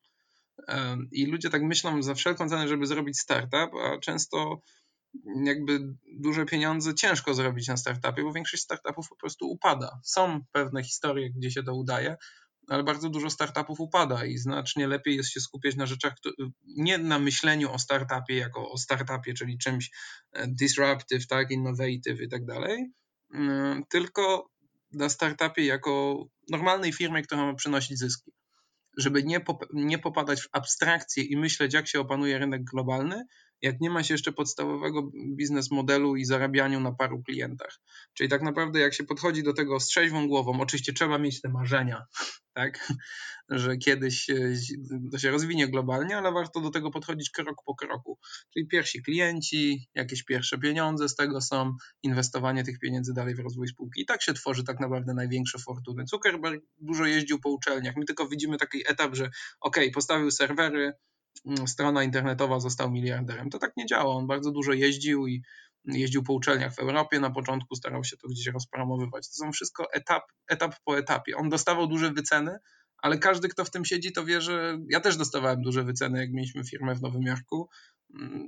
I 1.12 1.26
ludzie 1.26 1.50
tak 1.50 1.62
myślą 1.62 2.02
za 2.02 2.14
wszelką 2.14 2.48
cenę, 2.48 2.68
żeby 2.68 2.86
zrobić 2.86 3.18
startup, 3.18 3.74
a 3.84 3.98
często 3.98 4.60
jakby 5.44 5.94
duże 6.18 6.44
pieniądze 6.44 6.94
ciężko 6.94 7.34
zrobić 7.34 7.68
na 7.68 7.76
startupie, 7.76 8.22
bo 8.22 8.32
większość 8.32 8.62
startupów 8.62 9.08
po 9.08 9.16
prostu 9.16 9.50
upada. 9.50 10.00
Są 10.04 10.40
pewne 10.52 10.84
historie, 10.84 11.30
gdzie 11.30 11.50
się 11.50 11.62
to 11.62 11.74
udaje, 11.74 12.16
ale 12.68 12.84
bardzo 12.84 13.08
dużo 13.08 13.30
startupów 13.30 13.80
upada 13.80 14.24
i 14.24 14.38
znacznie 14.38 14.86
lepiej 14.86 15.16
jest 15.16 15.30
się 15.30 15.40
skupiać 15.40 15.76
na 15.76 15.86
rzeczach, 15.86 16.14
nie 16.66 16.98
na 16.98 17.18
myśleniu 17.18 17.72
o 17.72 17.78
startupie 17.78 18.36
jako 18.36 18.70
o 18.70 18.78
startupie, 18.78 19.34
czyli 19.34 19.58
czymś 19.58 19.90
e, 20.32 20.46
disruptive, 20.48 21.26
tak, 21.26 21.50
innovative 21.50 22.20
i 22.20 22.28
tak 22.28 22.44
dalej, 22.44 22.92
mm, 23.34 23.84
tylko 23.88 24.50
na 24.92 25.08
startupie 25.08 25.64
jako 25.64 26.24
normalnej 26.50 26.92
firmie, 26.92 27.22
która 27.22 27.46
ma 27.46 27.54
przynosić 27.54 27.98
zyski. 27.98 28.32
Żeby 28.96 29.22
nie, 29.22 29.40
pop 29.40 29.64
nie 29.72 29.98
popadać 29.98 30.42
w 30.42 30.48
abstrakcję 30.52 31.24
i 31.24 31.36
myśleć, 31.36 31.74
jak 31.74 31.88
się 31.88 32.00
opanuje 32.00 32.38
rynek 32.38 32.64
globalny, 32.64 33.24
jak 33.62 33.80
nie 33.80 33.90
ma 33.90 34.02
się 34.02 34.14
jeszcze 34.14 34.32
podstawowego 34.32 35.10
biznes 35.36 35.70
modelu 35.70 36.16
i 36.16 36.24
zarabianiu 36.24 36.80
na 36.80 36.92
paru 36.92 37.22
klientach. 37.22 37.80
Czyli 38.14 38.28
tak 38.28 38.42
naprawdę 38.42 38.80
jak 38.80 38.94
się 38.94 39.04
podchodzi 39.04 39.42
do 39.42 39.52
tego 39.52 39.80
z 39.80 39.86
trzeźwą 39.86 40.28
głową, 40.28 40.60
oczywiście 40.60 40.92
trzeba 40.92 41.18
mieć 41.18 41.40
te 41.40 41.48
marzenia, 41.48 42.02
tak, 42.54 42.92
że 43.48 43.76
kiedyś 43.76 44.26
to 45.12 45.18
się 45.18 45.30
rozwinie 45.30 45.68
globalnie, 45.68 46.16
ale 46.16 46.32
warto 46.32 46.60
do 46.60 46.70
tego 46.70 46.90
podchodzić 46.90 47.30
krok 47.30 47.62
po 47.66 47.74
kroku. 47.74 48.18
Czyli 48.52 48.68
pierwsi 48.68 49.02
klienci, 49.02 49.88
jakieś 49.94 50.24
pierwsze 50.24 50.58
pieniądze 50.58 51.08
z 51.08 51.14
tego 51.14 51.40
są, 51.40 51.76
inwestowanie 52.02 52.64
tych 52.64 52.78
pieniędzy 52.78 53.14
dalej 53.14 53.34
w 53.34 53.38
rozwój 53.38 53.68
spółki. 53.68 54.02
I 54.02 54.06
tak 54.06 54.22
się 54.22 54.34
tworzy 54.34 54.64
tak 54.64 54.80
naprawdę 54.80 55.14
największe 55.14 55.58
fortuny. 55.58 56.06
Zuckerberg 56.06 56.64
dużo 56.78 57.06
jeździł 57.06 57.40
po 57.40 57.50
uczelniach. 57.50 57.96
My 57.96 58.04
tylko 58.04 58.28
widzimy 58.28 58.56
taki 58.56 58.82
etap, 58.90 59.14
że 59.14 59.30
ok, 59.60 59.76
postawił 59.94 60.30
serwery, 60.30 60.92
strona 61.66 62.02
internetowa 62.02 62.60
został 62.60 62.90
miliarderem. 62.90 63.50
To 63.50 63.58
tak 63.58 63.76
nie 63.76 63.86
działa. 63.86 64.14
On 64.14 64.26
bardzo 64.26 64.50
dużo 64.50 64.72
jeździł 64.72 65.26
i 65.26 65.42
jeździł 65.84 66.22
po 66.22 66.32
uczelniach 66.32 66.74
w 66.74 66.78
Europie, 66.78 67.20
na 67.20 67.30
początku 67.30 67.74
starał 67.74 68.04
się 68.04 68.16
to 68.16 68.28
gdzieś 68.28 68.46
rozpromowywać. 68.46 69.28
To 69.28 69.34
są 69.34 69.52
wszystko 69.52 69.92
etap, 69.92 70.22
etap 70.48 70.74
po 70.84 70.98
etapie. 70.98 71.36
On 71.36 71.48
dostawał 71.48 71.86
duże 71.86 72.12
wyceny, 72.12 72.58
ale 72.98 73.18
każdy, 73.18 73.48
kto 73.48 73.64
w 73.64 73.70
tym 73.70 73.84
siedzi, 73.84 74.12
to 74.12 74.24
wie, 74.24 74.40
że 74.40 74.78
ja 74.90 75.00
też 75.00 75.16
dostawałem 75.16 75.62
duże 75.62 75.84
wyceny, 75.84 76.18
jak 76.18 76.32
mieliśmy 76.32 76.64
firmę 76.64 76.94
w 76.94 77.02
Nowym 77.02 77.22
Jorku. 77.22 77.68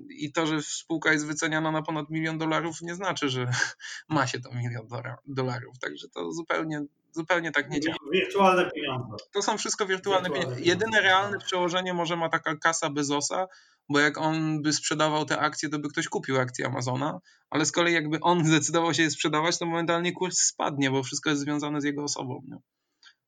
I 0.09 0.33
to, 0.33 0.47
że 0.47 0.63
spółka 0.63 1.13
jest 1.13 1.27
wyceniana 1.27 1.71
na 1.71 1.83
ponad 1.83 2.11
milion 2.11 2.39
dolarów, 2.39 2.83
nie 2.83 2.95
znaczy, 2.95 3.29
że 3.29 3.51
ma 4.09 4.27
się 4.27 4.41
to 4.41 4.55
milion 4.55 4.87
dolarów. 5.27 5.79
Także 5.79 6.09
to 6.09 6.33
zupełnie, 6.33 6.85
zupełnie 7.13 7.53
tak 7.53 7.71
nie 7.71 7.81
działa. 7.81 7.97
Wirtualne 8.13 8.71
pieniądze. 8.71 9.17
To 9.33 9.43
są 9.43 9.59
wszystko 9.59 9.87
wirtualne, 9.87 10.29
wirtualne 10.29 10.55
pieniądze. 10.55 10.71
Jedyne 10.71 11.01
realne 11.01 11.39
przełożenie 11.39 11.95
może 11.95 12.17
ma 12.17 12.29
taka 12.29 12.57
kasa 12.57 12.91
Bezosa, 12.91 13.47
bo 13.89 13.99
jak 13.99 14.19
on 14.19 14.63
by 14.63 14.73
sprzedawał 14.73 15.25
te 15.25 15.39
akcje, 15.39 15.69
to 15.69 15.79
by 15.79 15.89
ktoś 15.89 16.09
kupił 16.09 16.41
akcje 16.41 16.67
Amazona, 16.67 17.21
ale 17.51 17.67
z 17.67 17.73
kolei 17.73 17.95
jakby 17.95 18.21
on 18.21 18.45
zdecydował 18.47 18.95
się 18.95 19.03
je 19.03 19.11
sprzedawać, 19.11 19.59
to 19.59 19.67
momentalnie 19.67 20.13
kurs 20.13 20.39
spadnie, 20.39 20.91
bo 20.91 21.03
wszystko 21.03 21.31
jest 21.31 21.43
związane 21.43 21.81
z 21.81 21.85
jego 21.85 22.05
osobą. 22.05 22.43
Nie? 22.49 22.57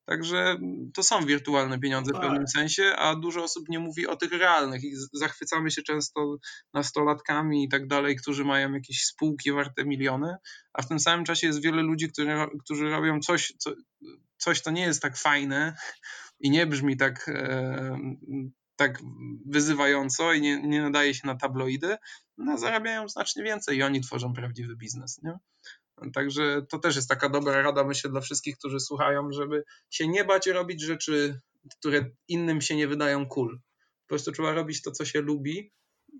Także 0.05 0.57
to 0.95 1.03
są 1.03 1.27
wirtualne 1.27 1.79
pieniądze 1.79 2.11
w 2.11 2.15
tak. 2.15 2.23
pewnym 2.23 2.49
sensie, 2.49 2.93
a 2.97 3.15
dużo 3.17 3.45
osób 3.45 3.69
nie 3.69 3.79
mówi 3.79 4.07
o 4.07 4.17
tych 4.17 4.33
realnych 4.33 4.85
i 4.85 4.93
zachwycamy 5.13 5.71
się 5.71 5.83
często 5.83 6.37
nastolatkami 6.75 7.65
i 7.65 7.69
tak 7.69 7.87
dalej, 7.87 8.17
którzy 8.17 8.45
mają 8.45 8.73
jakieś 8.73 9.05
spółki 9.05 9.53
warte 9.53 9.85
miliony, 9.85 10.37
a 10.73 10.83
w 10.83 10.89
tym 10.89 11.01
samym 11.01 11.25
czasie 11.25 11.47
jest 11.47 11.63
wiele 11.63 11.83
ludzi, 11.83 12.09
którzy, 12.09 12.37
którzy 12.65 12.91
robią 12.91 13.21
coś, 13.21 13.53
co, 13.59 13.71
coś, 14.37 14.61
co 14.61 14.71
nie 14.71 14.83
jest 14.83 15.03
tak 15.03 15.17
fajne 15.17 15.77
i 16.41 16.51
nie 16.51 16.67
brzmi 16.67 16.97
tak, 16.97 17.29
e, 17.29 17.99
tak 18.77 18.99
wyzywająco 19.47 20.33
i 20.33 20.41
nie, 20.41 20.63
nie 20.63 20.83
nadaje 20.83 21.15
się 21.15 21.27
na 21.27 21.37
tabloidy, 21.37 21.97
no, 22.39 22.59
zarabiają 22.59 23.09
znacznie 23.09 23.43
więcej 23.43 23.77
i 23.77 23.83
oni 23.83 24.01
tworzą 24.01 24.33
prawdziwy 24.33 24.77
biznes. 24.77 25.23
Nie? 25.23 25.39
Także 26.15 26.67
to 26.71 26.79
też 26.79 26.97
jest 26.97 27.09
taka 27.09 27.29
dobra 27.29 27.63
rada, 27.63 27.85
myślę, 27.85 28.11
dla 28.11 28.21
wszystkich, 28.21 28.59
którzy 28.59 28.81
słuchają, 28.81 29.33
żeby 29.33 29.65
się 29.91 30.09
nie 30.09 30.25
bać 30.25 30.47
robić 30.47 30.83
rzeczy, 30.83 31.41
które 31.79 32.11
innym 32.29 32.61
się 32.61 32.77
nie 32.77 32.89
wydają 32.89 33.27
cool. 33.27 33.59
Po 34.03 34.09
prostu 34.09 34.33
trzeba 34.33 34.53
robić 34.53 34.83
to, 34.83 34.91
co 34.91 35.05
się 35.05 35.21
lubi, 35.21 35.73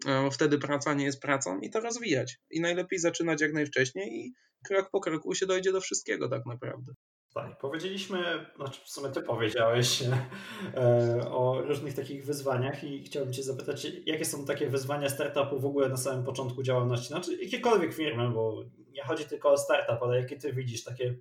bo 0.05 0.31
wtedy 0.31 0.59
praca 0.59 0.95
nie 0.95 1.05
jest 1.05 1.21
pracą 1.21 1.61
i 1.61 1.71
to 1.71 1.81
rozwijać. 1.81 2.39
I 2.51 2.61
najlepiej 2.61 2.99
zaczynać 2.99 3.41
jak 3.41 3.53
najwcześniej 3.53 4.21
i 4.21 4.35
krok 4.65 4.91
po 4.91 5.01
kroku 5.01 5.35
się 5.35 5.47
dojdzie 5.47 5.73
do 5.73 5.81
wszystkiego 5.81 6.29
tak 6.29 6.47
naprawdę. 6.47 6.93
Tak, 7.35 7.59
powiedzieliśmy, 7.59 8.47
znaczy 8.57 8.81
w 8.85 8.91
sumie 8.91 9.09
ty 9.09 9.23
powiedziałeś 9.23 10.03
e, 10.75 11.31
o 11.31 11.63
różnych 11.63 11.95
takich 11.95 12.25
wyzwaniach 12.25 12.85
i 12.85 13.05
chciałbym 13.05 13.33
cię 13.33 13.43
zapytać, 13.43 13.87
jakie 14.07 14.25
są 14.25 14.45
takie 14.45 14.71
wyzwania 14.71 15.09
startupu 15.09 15.61
w 15.61 15.67
ogóle 15.67 15.89
na 15.89 15.97
samym 15.97 16.25
początku 16.25 16.63
działalności, 16.63 17.09
znaczy 17.09 17.43
jakiekolwiek 17.43 17.95
firmy, 17.95 18.31
bo 18.31 18.65
nie 18.93 19.05
chodzi 19.05 19.25
tylko 19.25 19.51
o 19.51 19.59
startup, 19.59 20.03
ale 20.03 20.21
jakie 20.21 20.37
ty 20.37 20.53
widzisz 20.53 20.85
takie, 20.85 21.15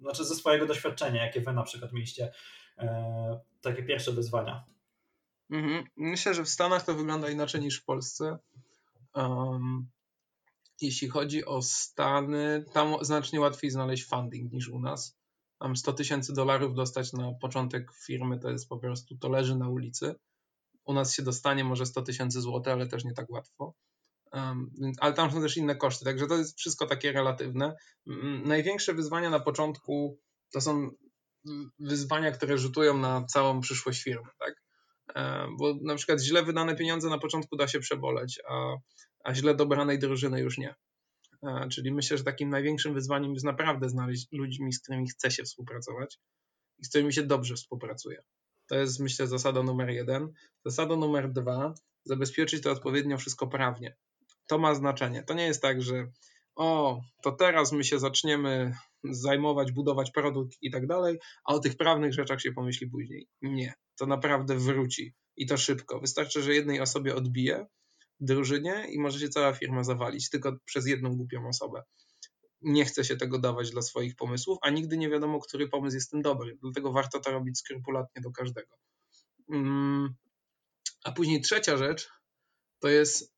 znaczy 0.00 0.24
ze 0.24 0.34
swojego 0.34 0.66
doświadczenia, 0.66 1.26
jakie 1.26 1.40
wy 1.40 1.52
na 1.52 1.62
przykład 1.62 1.92
mieliście 1.92 2.32
e, 2.78 3.40
takie 3.60 3.82
pierwsze 3.82 4.12
wyzwania? 4.12 4.64
Mhm. 5.50 5.84
Myślę, 5.96 6.34
że 6.34 6.44
w 6.44 6.48
Stanach 6.48 6.84
to 6.84 6.94
wygląda 6.94 7.30
inaczej 7.30 7.60
niż 7.60 7.80
w 7.80 7.84
Polsce. 7.84 8.38
Um, 9.14 9.86
jeśli 10.80 11.08
chodzi 11.08 11.44
o 11.44 11.62
Stany, 11.62 12.64
tam 12.72 12.94
znacznie 13.00 13.40
łatwiej 13.40 13.70
znaleźć 13.70 14.06
funding 14.06 14.52
niż 14.52 14.68
u 14.68 14.80
nas 14.80 15.16
tam 15.58 15.76
100 15.76 15.92
tysięcy 15.92 16.32
dolarów 16.32 16.74
dostać 16.74 17.12
na 17.12 17.32
początek 17.40 17.92
firmy, 18.06 18.38
to 18.38 18.50
jest 18.50 18.68
po 18.68 18.78
prostu, 18.78 19.16
to 19.18 19.28
leży 19.28 19.56
na 19.56 19.68
ulicy. 19.68 20.14
U 20.84 20.92
nas 20.94 21.14
się 21.14 21.22
dostanie 21.22 21.64
może 21.64 21.86
100 21.86 22.02
tysięcy 22.02 22.40
złotych, 22.40 22.72
ale 22.72 22.86
też 22.86 23.04
nie 23.04 23.14
tak 23.14 23.30
łatwo. 23.30 23.74
Um, 24.32 24.70
ale 25.00 25.12
tam 25.12 25.30
są 25.30 25.40
też 25.40 25.56
inne 25.56 25.76
koszty, 25.76 26.04
także 26.04 26.26
to 26.26 26.36
jest 26.36 26.58
wszystko 26.58 26.86
takie 26.86 27.12
relatywne. 27.12 27.74
Największe 28.44 28.94
wyzwania 28.94 29.30
na 29.30 29.40
początku 29.40 30.18
to 30.52 30.60
są 30.60 30.90
wyzwania, 31.78 32.32
które 32.32 32.58
rzutują 32.58 32.98
na 32.98 33.24
całą 33.24 33.60
przyszłość 33.60 34.02
firmy, 34.02 34.28
tak? 34.38 34.54
Bo 35.58 35.74
na 35.82 35.94
przykład 35.94 36.20
źle 36.20 36.42
wydane 36.42 36.76
pieniądze 36.76 37.08
na 37.08 37.18
początku 37.18 37.56
da 37.56 37.68
się 37.68 37.80
przeboleć, 37.80 38.40
a, 38.48 38.76
a 39.24 39.34
źle 39.34 39.54
dobranej 39.54 39.98
drużyny 39.98 40.40
już 40.40 40.58
nie. 40.58 40.74
Czyli 41.70 41.92
myślę, 41.92 42.18
że 42.18 42.24
takim 42.24 42.50
największym 42.50 42.94
wyzwaniem 42.94 43.32
jest 43.32 43.44
naprawdę 43.44 43.88
znaleźć 43.88 44.26
ludźmi, 44.32 44.72
z 44.72 44.82
którymi 44.82 45.08
chce 45.08 45.30
się 45.30 45.42
współpracować 45.42 46.18
i 46.78 46.84
z 46.84 46.88
którymi 46.88 47.12
się 47.12 47.22
dobrze 47.22 47.54
współpracuje. 47.54 48.22
To 48.68 48.74
jest, 48.76 49.00
myślę, 49.00 49.26
zasada 49.26 49.62
numer 49.62 49.90
jeden. 49.90 50.32
Zasada 50.64 50.96
numer 50.96 51.32
dwa, 51.32 51.74
zabezpieczyć 52.04 52.62
to 52.62 52.70
odpowiednio 52.70 53.18
wszystko 53.18 53.46
prawnie. 53.46 53.96
To 54.48 54.58
ma 54.58 54.74
znaczenie. 54.74 55.22
To 55.22 55.34
nie 55.34 55.46
jest 55.46 55.62
tak, 55.62 55.82
że 55.82 56.10
o, 56.56 57.00
to 57.22 57.32
teraz 57.32 57.72
my 57.72 57.84
się 57.84 57.98
zaczniemy 57.98 58.72
zajmować, 59.04 59.72
budować 59.72 60.10
produkt 60.10 60.56
i 60.62 60.70
tak 60.70 60.86
dalej, 60.86 61.18
a 61.44 61.54
o 61.54 61.58
tych 61.58 61.76
prawnych 61.76 62.14
rzeczach 62.14 62.40
się 62.40 62.52
pomyśli 62.52 62.90
później. 62.90 63.28
Nie, 63.42 63.74
to 63.98 64.06
naprawdę 64.06 64.56
wróci 64.56 65.14
i 65.36 65.46
to 65.46 65.56
szybko. 65.56 66.00
Wystarczy, 66.00 66.42
że 66.42 66.54
jednej 66.54 66.80
osobie 66.80 67.14
odbije, 67.14 67.66
drużynie 68.20 68.86
i 68.90 68.98
może 68.98 69.20
się 69.20 69.28
cała 69.28 69.52
firma 69.52 69.84
zawalić 69.84 70.30
tylko 70.30 70.56
przez 70.64 70.86
jedną 70.86 71.16
głupią 71.16 71.48
osobę. 71.48 71.82
Nie 72.62 72.84
chce 72.84 73.04
się 73.04 73.16
tego 73.16 73.38
dawać 73.38 73.70
dla 73.70 73.82
swoich 73.82 74.16
pomysłów, 74.16 74.58
a 74.62 74.70
nigdy 74.70 74.98
nie 74.98 75.10
wiadomo, 75.10 75.40
który 75.40 75.68
pomysł 75.68 75.94
jest 75.94 76.10
tym 76.10 76.22
dobry. 76.22 76.58
Dlatego 76.62 76.92
warto 76.92 77.20
to 77.20 77.30
robić 77.30 77.58
skrupulatnie 77.58 78.22
do 78.22 78.30
każdego. 78.30 78.76
Mm, 79.52 80.14
a 81.04 81.12
później 81.12 81.40
trzecia 81.40 81.76
rzecz 81.76 82.08
to 82.78 82.88
jest 82.88 83.34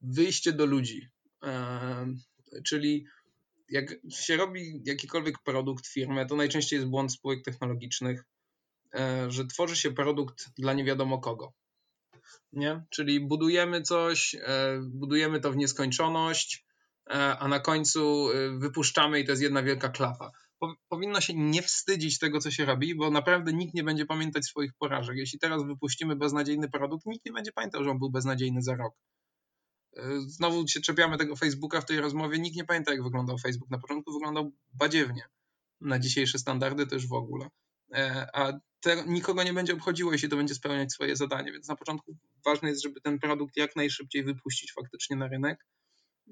wyjście 0.00 0.52
do 0.52 0.66
ludzi. 0.66 1.08
Czyli 2.66 3.06
jak 3.68 3.94
się 4.10 4.36
robi 4.36 4.82
jakikolwiek 4.84 5.38
produkt, 5.44 5.86
firmę, 5.86 6.26
to 6.26 6.36
najczęściej 6.36 6.76
jest 6.76 6.88
błąd 6.88 7.12
spółek 7.12 7.44
technologicznych, 7.44 8.24
e, 8.94 9.30
że 9.30 9.46
tworzy 9.46 9.76
się 9.76 9.90
produkt 9.90 10.50
dla 10.58 10.72
nie 10.72 10.84
wiadomo 10.84 11.18
kogo 11.18 11.52
nie? 12.52 12.84
Czyli 12.90 13.20
budujemy 13.20 13.82
coś, 13.82 14.34
e, 14.34 14.80
budujemy 14.90 15.40
to 15.40 15.52
w 15.52 15.56
nieskończoność, 15.56 16.66
e, 17.10 17.38
a 17.38 17.48
na 17.48 17.60
końcu 17.60 18.30
e, 18.30 18.58
wypuszczamy 18.58 19.20
i 19.20 19.24
to 19.24 19.32
jest 19.32 19.42
jedna 19.42 19.62
wielka 19.62 19.88
klapa. 19.88 20.30
Powinno 20.88 21.20
się 21.20 21.34
nie 21.34 21.62
wstydzić 21.62 22.18
tego, 22.18 22.40
co 22.40 22.50
się 22.50 22.64
robi, 22.64 22.94
bo 22.94 23.10
naprawdę 23.10 23.52
nikt 23.52 23.74
nie 23.74 23.84
będzie 23.84 24.06
pamiętać 24.06 24.46
swoich 24.46 24.72
porażek. 24.78 25.16
Jeśli 25.16 25.38
teraz 25.38 25.62
wypuścimy 25.66 26.16
beznadziejny 26.16 26.68
produkt, 26.68 27.06
nikt 27.06 27.26
nie 27.26 27.32
będzie 27.32 27.52
pamiętał, 27.52 27.84
że 27.84 27.90
on 27.90 27.98
był 27.98 28.10
beznadziejny 28.10 28.62
za 28.62 28.76
rok. 28.76 28.94
Znowu 30.26 30.68
się 30.68 30.80
czepiamy 30.80 31.18
tego 31.18 31.36
Facebooka 31.36 31.80
w 31.80 31.86
tej 31.86 32.00
rozmowie. 32.00 32.38
Nikt 32.38 32.56
nie 32.56 32.64
pamięta, 32.64 32.92
jak 32.92 33.02
wyglądał 33.02 33.38
Facebook. 33.38 33.70
Na 33.70 33.78
początku 33.78 34.12
wyglądał 34.12 34.52
badziewnie. 34.72 35.22
Na 35.80 35.98
dzisiejsze 35.98 36.38
standardy 36.38 36.86
też 36.86 37.06
w 37.06 37.12
ogóle. 37.12 37.48
A 38.32 38.52
te, 38.80 39.04
nikogo 39.06 39.42
nie 39.42 39.52
będzie 39.52 39.74
obchodziło, 39.74 40.12
jeśli 40.12 40.28
to 40.28 40.36
będzie 40.36 40.54
spełniać 40.54 40.92
swoje 40.92 41.16
zadanie. 41.16 41.52
Więc 41.52 41.68
na 41.68 41.76
początku 41.76 42.16
ważne 42.44 42.68
jest, 42.68 42.82
żeby 42.82 43.00
ten 43.00 43.18
produkt 43.18 43.56
jak 43.56 43.76
najszybciej 43.76 44.24
wypuścić 44.24 44.72
faktycznie 44.72 45.16
na 45.16 45.28
rynek 45.28 45.66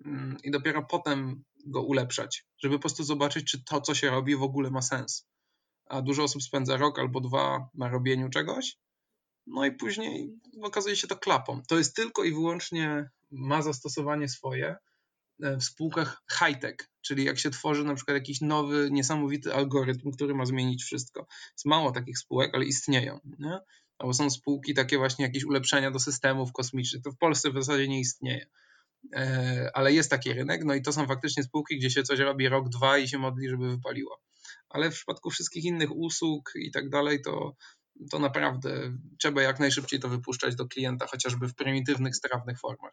mm, 0.04 0.36
i 0.44 0.50
dopiero 0.50 0.82
potem 0.82 1.44
go 1.66 1.82
ulepszać, 1.82 2.46
żeby 2.58 2.74
po 2.74 2.80
prostu 2.80 3.04
zobaczyć, 3.04 3.50
czy 3.50 3.64
to, 3.64 3.80
co 3.80 3.94
się 3.94 4.10
robi, 4.10 4.36
w 4.36 4.42
ogóle 4.42 4.70
ma 4.70 4.82
sens. 4.82 5.26
A 5.86 6.02
dużo 6.02 6.22
osób 6.22 6.42
spędza 6.42 6.76
rok 6.76 6.98
albo 6.98 7.20
dwa 7.20 7.68
na 7.74 7.88
robieniu 7.88 8.28
czegoś, 8.28 8.76
no 9.46 9.64
i 9.64 9.72
później 9.72 10.40
okazuje 10.62 10.96
się 10.96 11.06
to 11.06 11.16
klapą. 11.16 11.62
To 11.68 11.78
jest 11.78 11.96
tylko 11.96 12.24
i 12.24 12.32
wyłącznie 12.32 13.10
ma 13.30 13.62
zastosowanie 13.62 14.28
swoje 14.28 14.76
E, 14.76 14.87
w 15.40 15.64
spółkach 15.64 16.22
high-tech, 16.38 16.76
czyli 17.00 17.24
jak 17.24 17.38
się 17.38 17.50
tworzy 17.50 17.84
na 17.84 17.94
przykład 17.94 18.14
jakiś 18.14 18.40
nowy, 18.40 18.88
niesamowity 18.92 19.54
algorytm, 19.54 20.10
który 20.10 20.34
ma 20.34 20.46
zmienić 20.46 20.84
wszystko. 20.84 21.26
Jest 21.52 21.64
mało 21.64 21.92
takich 21.92 22.18
spółek, 22.18 22.54
ale 22.54 22.64
istnieją. 22.64 23.20
Nie? 23.38 23.58
Albo 23.98 24.14
są 24.14 24.30
spółki 24.30 24.74
takie 24.74 24.98
właśnie 24.98 25.24
jakieś 25.24 25.44
ulepszenia 25.44 25.90
do 25.90 25.98
systemów 25.98 26.52
kosmicznych. 26.52 27.02
To 27.02 27.10
w 27.12 27.18
Polsce 27.18 27.50
w 27.50 27.54
zasadzie 27.54 27.88
nie 27.88 28.00
istnieje. 28.00 28.46
E, 29.14 29.70
ale 29.74 29.92
jest 29.92 30.10
taki 30.10 30.32
rynek, 30.32 30.64
no 30.64 30.74
i 30.74 30.82
to 30.82 30.92
są 30.92 31.06
faktycznie 31.06 31.42
spółki, 31.42 31.78
gdzie 31.78 31.90
się 31.90 32.02
coś 32.02 32.18
robi 32.18 32.48
rok, 32.48 32.68
dwa 32.68 32.98
i 32.98 33.08
się 33.08 33.18
modli, 33.18 33.48
żeby 33.48 33.70
wypaliło. 33.70 34.20
Ale 34.68 34.90
w 34.90 34.94
przypadku 34.94 35.30
wszystkich 35.30 35.64
innych 35.64 35.96
usług 35.96 36.52
i 36.54 36.70
tak 36.70 36.88
dalej, 36.88 37.22
to, 37.22 37.56
to 38.10 38.18
naprawdę 38.18 38.98
trzeba 39.18 39.42
jak 39.42 39.60
najszybciej 39.60 40.00
to 40.00 40.08
wypuszczać 40.08 40.56
do 40.56 40.66
klienta, 40.66 41.06
chociażby 41.06 41.48
w 41.48 41.54
prymitywnych, 41.54 42.16
strawnych 42.16 42.58
formach. 42.58 42.92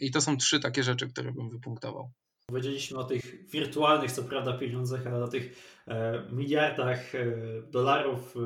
I 0.00 0.10
to 0.10 0.20
są 0.20 0.36
trzy 0.36 0.60
takie 0.60 0.82
rzeczy, 0.82 1.08
które 1.08 1.32
bym 1.32 1.50
wypunktował. 1.50 2.10
Powiedzieliśmy 2.46 2.98
o 2.98 3.04
tych 3.04 3.50
wirtualnych, 3.50 4.12
co 4.12 4.22
prawda, 4.22 4.58
pieniądzach, 4.58 5.06
ale 5.06 5.24
o 5.24 5.28
tych 5.28 5.56
e, 5.88 6.22
miliardach 6.32 7.14
e, 7.14 7.26
dolarów, 7.70 8.36
e, 8.36 8.40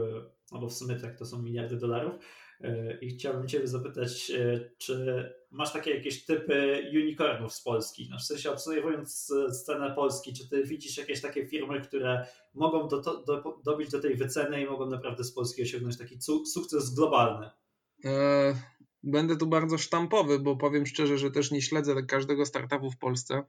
albo 0.51 0.69
w 0.69 0.73
sumie 0.73 0.97
tak, 0.97 1.19
to 1.19 1.27
są 1.27 1.43
miliardy 1.43 1.77
dolarów. 1.77 2.15
E, 2.61 2.99
I 2.99 3.11
chciałbym 3.11 3.49
Cię 3.49 3.67
zapytać, 3.69 4.31
e, 4.31 4.71
czy 4.79 5.25
masz 5.51 5.73
takie 5.73 5.91
jakieś 5.91 6.25
typy 6.25 6.91
unicornów 6.93 7.55
z 7.55 7.63
Polski? 7.63 8.09
No 8.11 8.19
w 8.19 8.23
sensie 8.23 8.51
obserwując 8.51 9.33
scenę 9.53 9.95
Polski, 9.95 10.33
czy 10.33 10.49
Ty 10.49 10.65
widzisz 10.65 10.99
jakieś 10.99 11.21
takie 11.21 11.47
firmy, 11.47 11.81
które 11.81 12.27
mogą 12.55 12.89
do, 12.89 13.01
do, 13.01 13.61
dobić 13.65 13.91
do 13.91 14.01
tej 14.01 14.17
wyceny 14.17 14.63
i 14.63 14.67
mogą 14.67 14.87
naprawdę 14.87 15.25
z 15.25 15.33
Polski 15.33 15.63
osiągnąć 15.63 15.99
taki 15.99 16.19
sukces 16.47 16.95
globalny? 16.95 17.51
E, 18.05 18.55
będę 19.07 19.37
tu 19.37 19.47
bardzo 19.47 19.79
sztampowy, 19.79 20.39
bo 20.39 20.57
powiem 20.57 20.87
szczerze, 20.87 21.19
że 21.19 21.31
też 21.31 21.51
nie 21.51 21.63
śledzę 21.63 22.03
każdego 22.03 22.47
startupu 22.47 22.91
w 22.91 22.99
Polsce. 22.99 23.43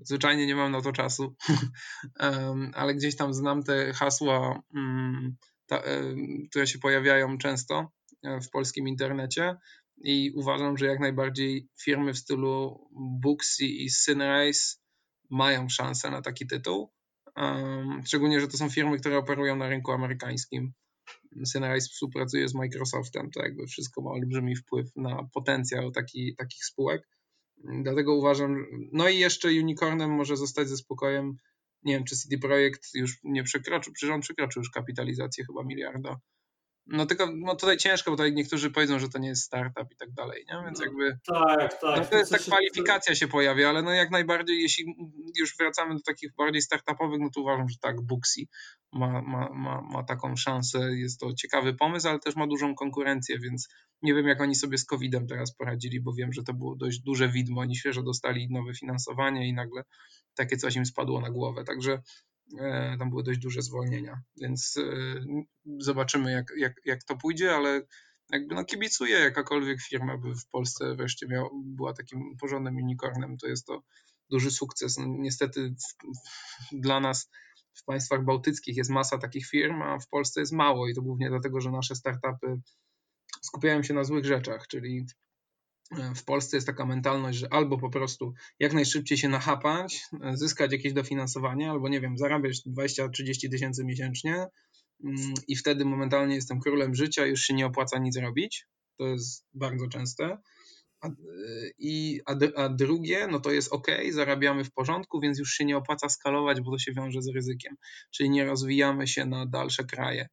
Zwyczajnie 0.00 0.46
nie 0.46 0.56
mam 0.56 0.72
na 0.72 0.80
to 0.80 0.92
czasu, 0.92 1.36
ale 2.74 2.94
gdzieś 2.94 3.16
tam 3.16 3.34
znam 3.34 3.62
te 3.62 3.92
hasła, 3.92 4.62
mm, 4.74 5.36
które 6.50 6.66
się 6.66 6.78
pojawiają 6.78 7.38
często 7.38 7.92
e, 8.22 8.40
w 8.40 8.50
polskim 8.50 8.88
internecie 8.88 9.56
i 9.96 10.32
uważam, 10.34 10.76
że 10.78 10.86
jak 10.86 11.00
najbardziej 11.00 11.68
firmy 11.82 12.12
w 12.12 12.18
stylu 12.18 12.80
Booksy 13.22 13.64
i 13.64 13.90
Synrise 13.90 14.76
mają 15.30 15.68
szansę 15.68 16.10
na 16.10 16.22
taki 16.22 16.46
tytuł. 16.46 16.92
Szczególnie, 18.04 18.40
że 18.40 18.48
to 18.48 18.56
są 18.56 18.70
firmy, 18.70 18.98
które 18.98 19.18
operują 19.18 19.56
na 19.56 19.68
rynku 19.68 19.92
amerykańskim. 19.92 20.72
Synrise 21.44 21.88
współpracuje 21.88 22.48
z 22.48 22.54
Microsoftem, 22.54 23.30
to 23.30 23.42
jakby 23.42 23.66
wszystko 23.66 24.02
ma 24.02 24.10
olbrzymi 24.10 24.56
wpływ 24.56 24.96
na 24.96 25.28
potencjał 25.34 25.90
taki, 25.90 26.36
takich 26.36 26.64
spółek. 26.64 27.08
Dlatego 27.82 28.14
uważam, 28.14 28.66
no 28.92 29.08
i 29.08 29.18
jeszcze 29.18 29.48
unicornem 29.48 30.10
może 30.10 30.36
zostać 30.36 30.68
ze 30.68 30.76
spokojem, 30.76 31.36
nie 31.82 31.94
wiem, 31.94 32.04
czy 32.04 32.16
CD 32.16 32.38
Projekt 32.38 32.94
już 32.94 33.18
nie 33.24 33.44
przekroczył, 33.44 33.92
przecież 33.92 34.14
on 34.14 34.20
przekroczył 34.20 34.60
już 34.60 34.70
kapitalizację 34.70 35.44
chyba 35.44 35.64
miliarda 35.64 36.20
no 36.86 37.06
tylko 37.06 37.26
no 37.36 37.56
tutaj 37.56 37.76
ciężko, 37.76 38.10
bo 38.10 38.16
tutaj 38.16 38.32
niektórzy 38.32 38.70
powiedzą, 38.70 38.98
że 38.98 39.08
to 39.08 39.18
nie 39.18 39.28
jest 39.28 39.42
startup 39.42 39.92
i 39.92 39.96
tak 39.96 40.12
dalej, 40.12 40.44
nie? 40.48 40.62
Więc 40.64 40.78
no, 40.78 40.84
jakby. 40.84 41.18
Tak, 41.26 41.80
tak. 41.80 41.98
No 41.98 42.04
to 42.04 42.16
jest 42.16 42.32
ta 42.32 42.38
kwalifikacja 42.38 43.14
się 43.14 43.28
pojawia, 43.28 43.68
ale 43.68 43.82
no 43.82 43.90
jak 43.90 44.10
najbardziej, 44.10 44.62
jeśli 44.62 44.94
już 45.38 45.56
wracamy 45.56 45.94
do 45.94 46.00
takich 46.00 46.34
bardziej 46.34 46.62
startupowych, 46.62 47.20
no 47.20 47.30
to 47.34 47.40
uważam, 47.40 47.68
że 47.68 47.76
tak, 47.80 48.00
Booksy 48.00 48.40
ma, 48.92 49.22
ma, 49.22 49.48
ma, 49.54 49.82
ma 49.82 50.04
taką 50.04 50.36
szansę. 50.36 50.78
Jest 50.96 51.20
to 51.20 51.32
ciekawy 51.32 51.74
pomysł, 51.74 52.08
ale 52.08 52.18
też 52.18 52.36
ma 52.36 52.46
dużą 52.46 52.74
konkurencję, 52.74 53.38
więc 53.38 53.68
nie 54.02 54.14
wiem, 54.14 54.26
jak 54.26 54.40
oni 54.40 54.54
sobie 54.54 54.78
z 54.78 54.84
COVID-em 54.84 55.26
teraz 55.26 55.56
poradzili, 55.56 56.00
bo 56.00 56.12
wiem, 56.12 56.32
że 56.32 56.42
to 56.42 56.54
było 56.54 56.76
dość 56.76 56.98
duże 57.00 57.28
widmo. 57.28 57.60
Oni 57.60 57.76
świeżo 57.76 58.02
dostali 58.02 58.48
nowe 58.50 58.74
finansowanie 58.74 59.48
i 59.48 59.52
nagle 59.52 59.82
takie 60.34 60.56
coś 60.56 60.76
im 60.76 60.86
spadło 60.86 61.20
na 61.20 61.30
głowę. 61.30 61.64
Także 61.64 62.02
tam 62.98 63.10
były 63.10 63.22
dość 63.22 63.38
duże 63.38 63.62
zwolnienia, 63.62 64.22
więc 64.40 64.76
e, 64.76 64.82
zobaczymy, 65.78 66.32
jak, 66.32 66.52
jak, 66.56 66.72
jak 66.84 67.04
to 67.04 67.16
pójdzie, 67.16 67.54
ale 67.54 67.82
jakby 68.32 68.54
no 68.54 68.64
kibicuję 68.64 69.18
jakakolwiek 69.18 69.82
firma 69.82 70.18
by 70.18 70.34
w 70.34 70.46
Polsce 70.46 70.96
wreszcie 70.96 71.26
miał, 71.26 71.50
była 71.64 71.92
takim 71.92 72.36
porządnym 72.40 72.76
unicornem, 72.76 73.36
to 73.36 73.46
jest 73.46 73.66
to 73.66 73.82
duży 74.30 74.50
sukces. 74.50 74.98
No, 74.98 75.04
niestety 75.08 75.70
w, 75.70 76.80
dla 76.80 77.00
nas 77.00 77.30
w 77.74 77.84
państwach 77.84 78.24
bałtyckich 78.24 78.76
jest 78.76 78.90
masa 78.90 79.18
takich 79.18 79.46
firm, 79.46 79.82
a 79.82 79.98
w 79.98 80.08
Polsce 80.08 80.40
jest 80.40 80.52
mało 80.52 80.88
i 80.88 80.94
to 80.94 81.02
głównie 81.02 81.30
dlatego, 81.30 81.60
że 81.60 81.70
nasze 81.70 81.94
startupy 81.94 82.60
skupiają 83.42 83.82
się 83.82 83.94
na 83.94 84.04
złych 84.04 84.24
rzeczach, 84.24 84.66
czyli 84.68 85.06
E, 85.06 85.29
w 86.14 86.24
Polsce 86.24 86.56
jest 86.56 86.66
taka 86.66 86.86
mentalność, 86.86 87.38
że 87.38 87.52
albo 87.52 87.78
po 87.78 87.90
prostu 87.90 88.34
jak 88.58 88.72
najszybciej 88.72 89.18
się 89.18 89.28
nachapać, 89.28 90.02
e, 90.22 90.36
zyskać 90.36 90.72
jakieś 90.72 90.92
dofinansowanie, 90.92 91.70
albo 91.70 91.88
nie 91.88 92.00
wiem, 92.00 92.18
zarabiać 92.18 92.62
20-30 92.66 93.50
tysięcy 93.50 93.84
miesięcznie 93.84 94.46
mm, 95.04 95.34
i 95.48 95.56
wtedy 95.56 95.84
momentalnie 95.84 96.34
jestem 96.34 96.60
królem 96.60 96.94
życia, 96.94 97.26
już 97.26 97.40
się 97.40 97.54
nie 97.54 97.66
opłaca 97.66 97.98
nic 97.98 98.16
robić. 98.16 98.66
To 98.98 99.06
jest 99.06 99.46
bardzo 99.54 99.88
częste. 99.88 100.38
A, 101.00 101.08
e, 101.08 101.12
i, 101.78 102.20
a, 102.26 102.34
a 102.56 102.68
drugie, 102.68 103.26
no 103.26 103.40
to 103.40 103.52
jest 103.52 103.72
ok, 103.72 103.86
zarabiamy 104.10 104.64
w 104.64 104.72
porządku, 104.72 105.20
więc 105.20 105.38
już 105.38 105.52
się 105.52 105.64
nie 105.64 105.76
opłaca 105.76 106.08
skalować, 106.08 106.60
bo 106.60 106.70
to 106.70 106.78
się 106.78 106.92
wiąże 106.92 107.22
z 107.22 107.28
ryzykiem. 107.28 107.76
Czyli 108.10 108.30
nie 108.30 108.44
rozwijamy 108.44 109.06
się 109.06 109.26
na 109.26 109.46
dalsze 109.46 109.84
kraje. 109.84 110.28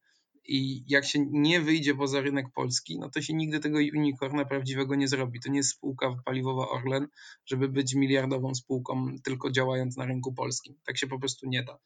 I 0.48 0.84
jak 0.86 1.04
się 1.04 1.26
nie 1.30 1.60
wyjdzie 1.60 1.94
poza 1.94 2.20
rynek 2.20 2.46
polski, 2.54 2.98
no 2.98 3.10
to 3.10 3.22
się 3.22 3.34
nigdy 3.34 3.60
tego 3.60 3.78
unicorna 3.78 4.44
prawdziwego 4.44 4.94
nie 4.94 5.08
zrobi. 5.08 5.40
To 5.40 5.50
nie 5.50 5.56
jest 5.56 5.70
spółka 5.70 6.16
paliwowa 6.24 6.68
Orlen, 6.68 7.08
żeby 7.46 7.68
być 7.68 7.94
miliardową 7.94 8.54
spółką 8.54 9.06
tylko 9.24 9.50
działając 9.50 9.96
na 9.96 10.06
rynku 10.06 10.34
polskim. 10.34 10.74
Tak 10.86 10.98
się 10.98 11.06
po 11.06 11.18
prostu 11.18 11.48
nie 11.48 11.62
da. 11.62 11.78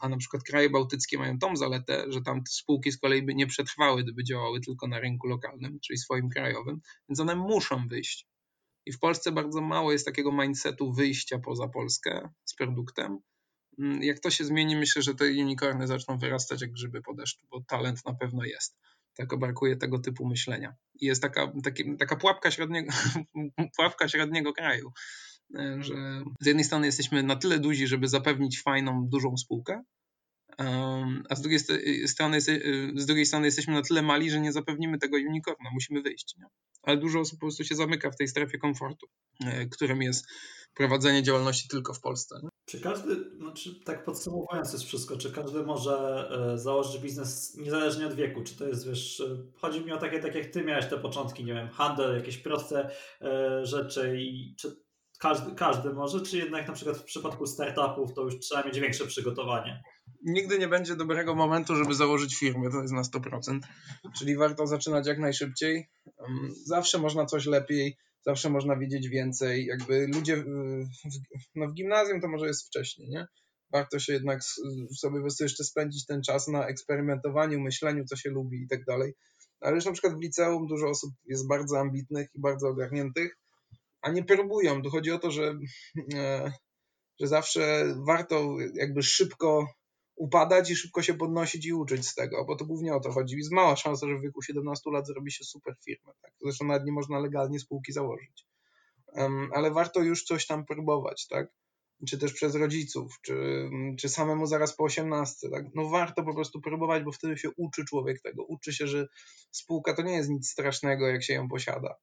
A 0.00 0.08
na 0.08 0.16
przykład 0.16 0.42
kraje 0.42 0.70
bałtyckie 0.70 1.18
mają 1.18 1.38
tą 1.38 1.56
zaletę, 1.56 2.04
że 2.08 2.22
tam 2.22 2.42
spółki 2.48 2.92
z 2.92 2.98
kolei 2.98 3.22
by 3.22 3.34
nie 3.34 3.46
przetrwały, 3.46 4.02
gdyby 4.02 4.24
działały 4.24 4.60
tylko 4.60 4.88
na 4.88 5.00
rynku 5.00 5.26
lokalnym, 5.26 5.78
czyli 5.80 5.98
swoim 5.98 6.28
krajowym, 6.28 6.80
więc 7.08 7.20
one 7.20 7.36
muszą 7.36 7.88
wyjść. 7.88 8.26
I 8.86 8.92
w 8.92 8.98
Polsce 8.98 9.32
bardzo 9.32 9.60
mało 9.60 9.92
jest 9.92 10.06
takiego 10.06 10.32
mindsetu 10.32 10.92
wyjścia 10.92 11.38
poza 11.38 11.68
Polskę 11.68 12.28
z 12.44 12.54
produktem, 12.54 13.18
jak 14.00 14.20
to 14.20 14.30
się 14.30 14.44
zmieni, 14.44 14.76
myślę, 14.76 15.02
że 15.02 15.14
te 15.14 15.24
unicorny 15.24 15.86
zaczną 15.86 16.18
wyrastać 16.18 16.60
jak 16.60 16.72
grzyby 16.72 17.02
po 17.02 17.14
deszczu, 17.14 17.46
bo 17.50 17.60
talent 17.68 18.04
na 18.06 18.14
pewno 18.14 18.44
jest. 18.44 18.76
Tylko 19.14 19.38
brakuje 19.38 19.76
tego 19.76 19.98
typu 19.98 20.26
myślenia. 20.26 20.74
I 21.00 21.06
jest 21.06 21.22
taka, 21.22 21.52
taki, 21.64 21.96
taka 21.96 22.16
pułapka, 22.16 22.50
średniego, 22.50 22.92
pułapka 23.76 24.08
średniego 24.08 24.52
kraju, 24.52 24.92
e, 25.58 25.82
że 25.82 25.94
z 26.40 26.46
jednej 26.46 26.64
strony 26.64 26.86
jesteśmy 26.86 27.22
na 27.22 27.36
tyle 27.36 27.58
duzi, 27.58 27.86
żeby 27.86 28.08
zapewnić 28.08 28.62
fajną, 28.62 29.08
dużą 29.08 29.36
spółkę, 29.36 29.82
a 31.28 31.34
z 31.34 31.40
drugiej, 31.40 31.60
strony, 32.08 32.36
e, 32.36 32.40
z 32.96 33.06
drugiej 33.06 33.26
strony 33.26 33.46
jesteśmy 33.46 33.74
na 33.74 33.82
tyle 33.82 34.02
mali, 34.02 34.30
że 34.30 34.40
nie 34.40 34.52
zapewnimy 34.52 34.98
tego 34.98 35.16
unicorna, 35.16 35.70
musimy 35.72 36.02
wyjść. 36.02 36.34
Nie? 36.38 36.46
Ale 36.82 36.96
dużo 36.96 37.20
osób 37.20 37.38
po 37.38 37.46
prostu 37.46 37.64
się 37.64 37.74
zamyka 37.74 38.10
w 38.10 38.16
tej 38.16 38.28
strefie 38.28 38.58
komfortu, 38.58 39.06
e, 39.44 39.66
którym 39.66 40.02
jest 40.02 40.26
prowadzenie 40.74 41.22
działalności 41.22 41.68
tylko 41.68 41.94
w 41.94 42.00
Polsce. 42.00 42.40
Nie? 42.42 42.48
Czy 42.64 42.80
każdy, 42.80 43.36
znaczy 43.36 43.80
tak 43.84 44.04
podsumowując 44.04 44.72
jest 44.72 44.84
wszystko, 44.84 45.16
czy 45.16 45.32
każdy 45.32 45.62
może 45.62 46.28
e, 46.54 46.58
założyć 46.58 47.02
biznes 47.02 47.56
niezależnie 47.56 48.06
od 48.06 48.14
wieku? 48.14 48.42
Czy 48.42 48.56
to 48.56 48.66
jest, 48.66 48.88
wiesz, 48.88 49.20
e, 49.20 49.36
chodzi 49.54 49.84
mi 49.84 49.92
o 49.92 49.98
takie, 49.98 50.20
tak 50.20 50.34
jak 50.34 50.46
ty 50.46 50.64
miałeś 50.64 50.86
te 50.86 50.98
początki, 50.98 51.44
nie 51.44 51.54
wiem, 51.54 51.68
handel, 51.68 52.16
jakieś 52.16 52.38
proste 52.38 52.90
rzeczy 53.62 54.16
i 54.20 54.54
czy 54.56 54.87
każdy, 55.18 55.54
każdy 55.54 55.92
może, 55.92 56.20
czy 56.20 56.36
jednak 56.36 56.68
na 56.68 56.74
przykład 56.74 56.96
w 56.96 57.04
przypadku 57.04 57.46
startupów 57.46 58.14
to 58.14 58.22
już 58.22 58.38
trzeba 58.38 58.62
mieć 58.62 58.80
większe 58.80 59.06
przygotowanie? 59.06 59.82
Nigdy 60.24 60.58
nie 60.58 60.68
będzie 60.68 60.96
dobrego 60.96 61.34
momentu, 61.34 61.76
żeby 61.76 61.94
założyć 61.94 62.38
firmę, 62.38 62.70
to 62.70 62.82
jest 62.82 62.94
na 62.94 63.02
100%. 63.02 63.58
Czyli 64.18 64.36
warto 64.36 64.66
zaczynać 64.66 65.06
jak 65.06 65.18
najszybciej. 65.18 65.88
Zawsze 66.66 66.98
można 66.98 67.26
coś 67.26 67.46
lepiej 67.46 67.96
zawsze 68.28 68.50
można 68.50 68.76
wiedzieć 68.76 69.08
więcej. 69.08 69.66
Jakby 69.66 70.06
ludzie 70.14 70.36
w, 70.36 70.46
no 71.54 71.68
w 71.68 71.74
gimnazjum 71.74 72.20
to 72.20 72.28
może 72.28 72.46
jest 72.46 72.66
wcześniej, 72.66 73.08
nie? 73.08 73.26
Warto 73.72 73.98
się 73.98 74.12
jednak 74.12 74.40
sobie 74.96 75.20
po 75.20 75.44
jeszcze 75.44 75.64
spędzić 75.64 76.06
ten 76.06 76.22
czas 76.22 76.48
na 76.48 76.66
eksperymentowaniu, 76.66 77.60
myśleniu, 77.60 78.04
co 78.04 78.16
się 78.16 78.30
lubi 78.30 78.62
i 78.62 78.68
tak 78.68 78.84
dalej. 78.84 79.12
Ale 79.60 79.74
już 79.74 79.84
na 79.84 79.92
przykład 79.92 80.14
w 80.14 80.22
liceum 80.22 80.66
dużo 80.66 80.88
osób 80.88 81.10
jest 81.24 81.48
bardzo 81.48 81.78
ambitnych 81.78 82.28
i 82.34 82.40
bardzo 82.40 82.68
ogarniętych, 82.68 83.38
a 84.00 84.10
nie 84.10 84.24
próbują. 84.24 84.82
Tu 84.82 84.90
chodzi 84.90 85.10
o 85.10 85.18
to, 85.18 85.30
że, 85.30 85.58
e, 86.14 86.52
że 87.20 87.26
zawsze 87.26 87.94
warto 88.06 88.56
jakby 88.74 89.02
szybko 89.02 89.66
upadać 90.16 90.70
i 90.70 90.76
szybko 90.76 91.02
się 91.02 91.14
podnosić 91.14 91.66
i 91.66 91.72
uczyć 91.72 92.08
z 92.08 92.14
tego, 92.14 92.44
bo 92.44 92.56
to 92.56 92.64
głównie 92.64 92.94
o 92.94 93.00
to 93.00 93.12
chodzi. 93.12 93.36
Jest 93.36 93.52
mała 93.52 93.76
szansa, 93.76 94.06
że 94.06 94.18
w 94.18 94.22
wieku 94.22 94.42
17 94.42 94.90
lat 94.90 95.06
zrobi 95.06 95.32
się 95.32 95.44
super 95.44 95.74
firmę. 95.84 96.12
Tak? 96.22 96.32
Zresztą 96.42 96.64
nawet 96.64 96.84
nie 96.84 96.92
można 96.92 97.18
legalnie 97.18 97.60
spółki 97.60 97.92
założyć. 97.92 98.46
Ale 99.52 99.70
warto 99.70 100.02
już 100.02 100.24
coś 100.24 100.46
tam 100.46 100.66
próbować, 100.66 101.26
tak? 101.26 101.48
Czy 102.08 102.18
też 102.18 102.32
przez 102.32 102.54
rodziców, 102.54 103.18
czy, 103.22 103.70
czy 103.98 104.08
samemu 104.08 104.46
zaraz 104.46 104.76
po 104.76 104.84
18. 104.84 105.50
Tak? 105.50 105.64
No 105.74 105.88
warto 105.88 106.22
po 106.22 106.34
prostu 106.34 106.60
próbować, 106.60 107.02
bo 107.02 107.12
wtedy 107.12 107.38
się 107.38 107.50
uczy 107.56 107.84
człowiek 107.84 108.20
tego. 108.20 108.44
Uczy 108.44 108.72
się, 108.72 108.86
że 108.86 109.06
spółka 109.50 109.94
to 109.94 110.02
nie 110.02 110.12
jest 110.12 110.30
nic 110.30 110.50
strasznego, 110.50 111.08
jak 111.08 111.22
się 111.22 111.34
ją 111.34 111.48
posiada 111.48 111.96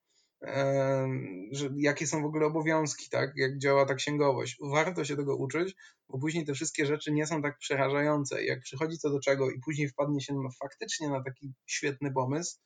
że 1.52 1.70
jakie 1.78 2.08
są 2.08 2.22
w 2.22 2.26
ogóle 2.26 2.46
obowiązki, 2.46 3.10
tak, 3.10 3.32
jak 3.36 3.58
działa 3.58 3.86
ta 3.86 3.96
księgowość. 3.96 4.58
Warto 4.62 5.06
się 5.06 5.16
tego 5.16 5.36
uczyć, 5.36 5.76
bo 6.10 6.20
później 6.20 6.46
te 6.46 6.54
wszystkie 6.54 6.86
rzeczy 6.86 7.12
nie 7.12 7.28
są 7.28 7.42
tak 7.42 7.58
przerażające. 7.58 8.44
Jak 8.44 8.62
przychodzi 8.62 8.98
co 8.98 9.10
do 9.10 9.20
czego 9.20 9.52
i 9.52 9.60
później 9.60 9.90
wpadnie 9.90 10.22
się 10.22 10.34
no, 10.34 10.50
faktycznie 10.60 11.10
na 11.10 11.24
taki 11.24 11.54
świetny 11.66 12.12
pomysł, 12.12 12.58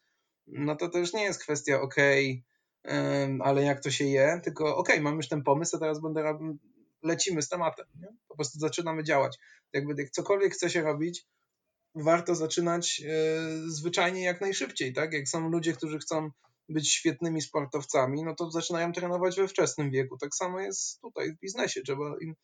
no 0.47 0.75
to 0.75 0.97
już 0.97 1.13
nie 1.13 1.23
jest 1.23 1.43
kwestia 1.43 1.81
ok, 1.81 1.95
ale 3.39 3.63
jak 3.63 3.83
to 3.83 3.91
się 3.91 4.05
je, 4.05 4.41
tylko 4.43 4.77
ok, 4.77 4.89
mam 5.01 5.15
już 5.15 5.27
ten 5.27 5.43
pomysł, 5.43 5.75
a 5.75 5.79
teraz 5.79 6.01
będę 6.01 6.39
lecimy 7.03 7.41
z 7.41 7.49
tematem, 7.49 7.85
nie? 8.01 8.07
po 8.27 8.35
prostu 8.35 8.59
zaczynamy 8.59 9.03
działać. 9.03 9.37
Jakby 9.73 10.01
jak 10.01 10.11
cokolwiek 10.11 10.53
chce 10.53 10.69
się 10.69 10.81
robić, 10.81 11.25
warto 11.95 12.35
zaczynać 12.35 13.01
e, 13.07 13.41
zwyczajnie 13.67 14.23
jak 14.23 14.41
najszybciej, 14.41 14.93
tak? 14.93 15.13
Jak 15.13 15.27
są 15.27 15.49
ludzie, 15.49 15.73
którzy 15.73 15.99
chcą 15.99 16.31
być 16.69 16.93
świetnymi 16.93 17.41
sportowcami, 17.41 18.23
no 18.23 18.35
to 18.35 18.51
zaczynają 18.51 18.91
trenować 18.91 19.35
we 19.35 19.47
wczesnym 19.47 19.91
wieku. 19.91 20.17
Tak 20.17 20.35
samo 20.35 20.59
jest 20.59 21.01
tutaj 21.01 21.33
w 21.33 21.39
biznesie. 21.39 21.81
Trzeba 21.81 22.15
im 22.21 22.35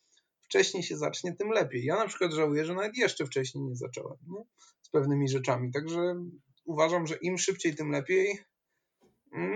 wcześniej 0.42 0.82
się 0.82 0.96
zacznie, 0.96 1.36
tym 1.36 1.50
lepiej. 1.50 1.84
Ja 1.84 1.96
na 1.96 2.06
przykład 2.06 2.32
żałuję, 2.32 2.64
że 2.64 2.74
nawet 2.74 2.96
jeszcze 2.96 3.26
wcześniej 3.26 3.64
nie 3.64 3.76
zacząłem 3.76 4.18
nie? 4.28 4.44
z 4.82 4.90
pewnymi 4.90 5.28
rzeczami. 5.28 5.72
Także 5.72 6.14
uważam, 6.64 7.06
że 7.06 7.16
im 7.16 7.38
szybciej, 7.38 7.74
tym 7.74 7.90
lepiej. 7.90 8.38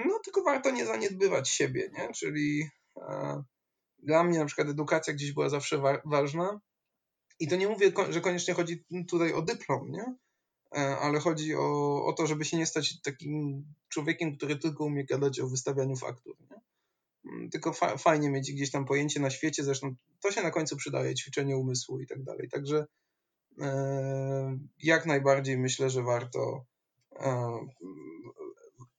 No 0.07 0.19
tylko 0.25 0.43
warto 0.43 0.71
nie 0.71 0.87
zaniedbywać 0.87 1.49
siebie, 1.49 1.91
nie? 1.99 2.13
Czyli 2.13 2.69
e, 2.97 3.43
dla 3.99 4.25
mnie 4.25 4.39
na 4.39 4.45
przykład 4.45 4.69
edukacja 4.69 5.15
gdzieś 5.15 5.33
była 5.33 5.49
zawsze 5.49 5.79
wa 5.79 6.03
ważna. 6.05 6.61
I 7.41 7.49
to 7.49 7.57
nie 7.57 7.69
mówię, 7.69 7.93
że 8.11 8.21
koniecznie 8.21 8.55
chodzi 8.55 8.85
tutaj 9.09 9.33
o 9.33 9.43
dyplom, 9.43 9.91
nie? 9.91 10.15
Ale 10.71 11.21
chodzi 11.21 11.55
o, 11.55 12.05
o 12.05 12.13
to, 12.13 12.27
żeby 12.27 12.45
się 12.45 12.57
nie 12.57 12.67
stać 12.67 13.01
takim 13.01 13.65
człowiekiem, 13.89 14.37
który 14.37 14.57
tylko 14.57 14.85
umie 14.85 15.05
gadać 15.05 15.41
o 15.41 15.49
wystawianiu 15.49 15.97
faktur. 15.97 16.37
Nie? 16.41 16.61
Mm, 17.33 17.51
tylko 17.51 17.73
fa 17.73 17.97
fajnie 17.97 18.31
mieć 18.31 18.53
gdzieś 18.53 18.71
tam 18.71 18.85
pojęcie 18.85 19.21
na 19.21 19.31
świecie, 19.31 19.65
zresztą 19.65 19.95
to 20.21 20.33
się 20.33 20.43
na 20.43 20.51
końcu 20.51 20.77
przydaje, 20.77 21.15
ćwiczenie 21.15 21.57
umysłu 21.57 22.01
i 22.01 22.07
tak 22.07 22.23
dalej. 22.23 22.49
Także 22.49 22.87
e, 23.61 24.59
jak 24.79 25.07
najbardziej 25.07 25.59
myślę, 25.59 25.91
że 25.91 26.03
warto, 26.03 26.65
e, 27.17 27.59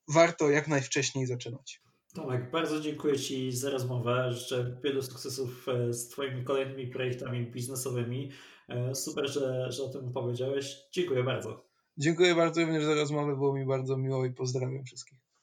warto 0.07 0.49
jak 0.49 0.67
najwcześniej 0.67 1.25
zaczynać. 1.25 1.81
Tomek, 2.13 2.51
bardzo 2.51 2.79
dziękuję 2.79 3.19
Ci 3.19 3.51
za 3.51 3.69
rozmowę. 3.69 4.31
Życzę 4.31 4.77
wielu 4.83 5.01
sukcesów 5.01 5.67
e, 5.69 5.93
z 5.93 6.07
Twoimi 6.07 6.43
kolejnymi 6.43 6.87
projektami 6.87 7.51
biznesowymi. 7.51 8.31
E, 8.67 8.95
super, 8.95 9.29
że, 9.29 9.71
że 9.71 9.83
o 9.83 9.89
tym 9.89 10.07
opowiedziałeś. 10.07 10.77
Dziękuję 10.91 11.23
bardzo. 11.23 11.65
Dziękuję 11.97 12.35
bardzo 12.35 12.61
również 12.61 12.83
za 12.83 12.95
rozmowę. 12.95 13.35
Było 13.35 13.53
mi 13.53 13.65
bardzo 13.65 13.97
miło 13.97 14.25
i 14.25 14.33
pozdrawiam 14.33 14.83
wszystkich. 14.83 15.20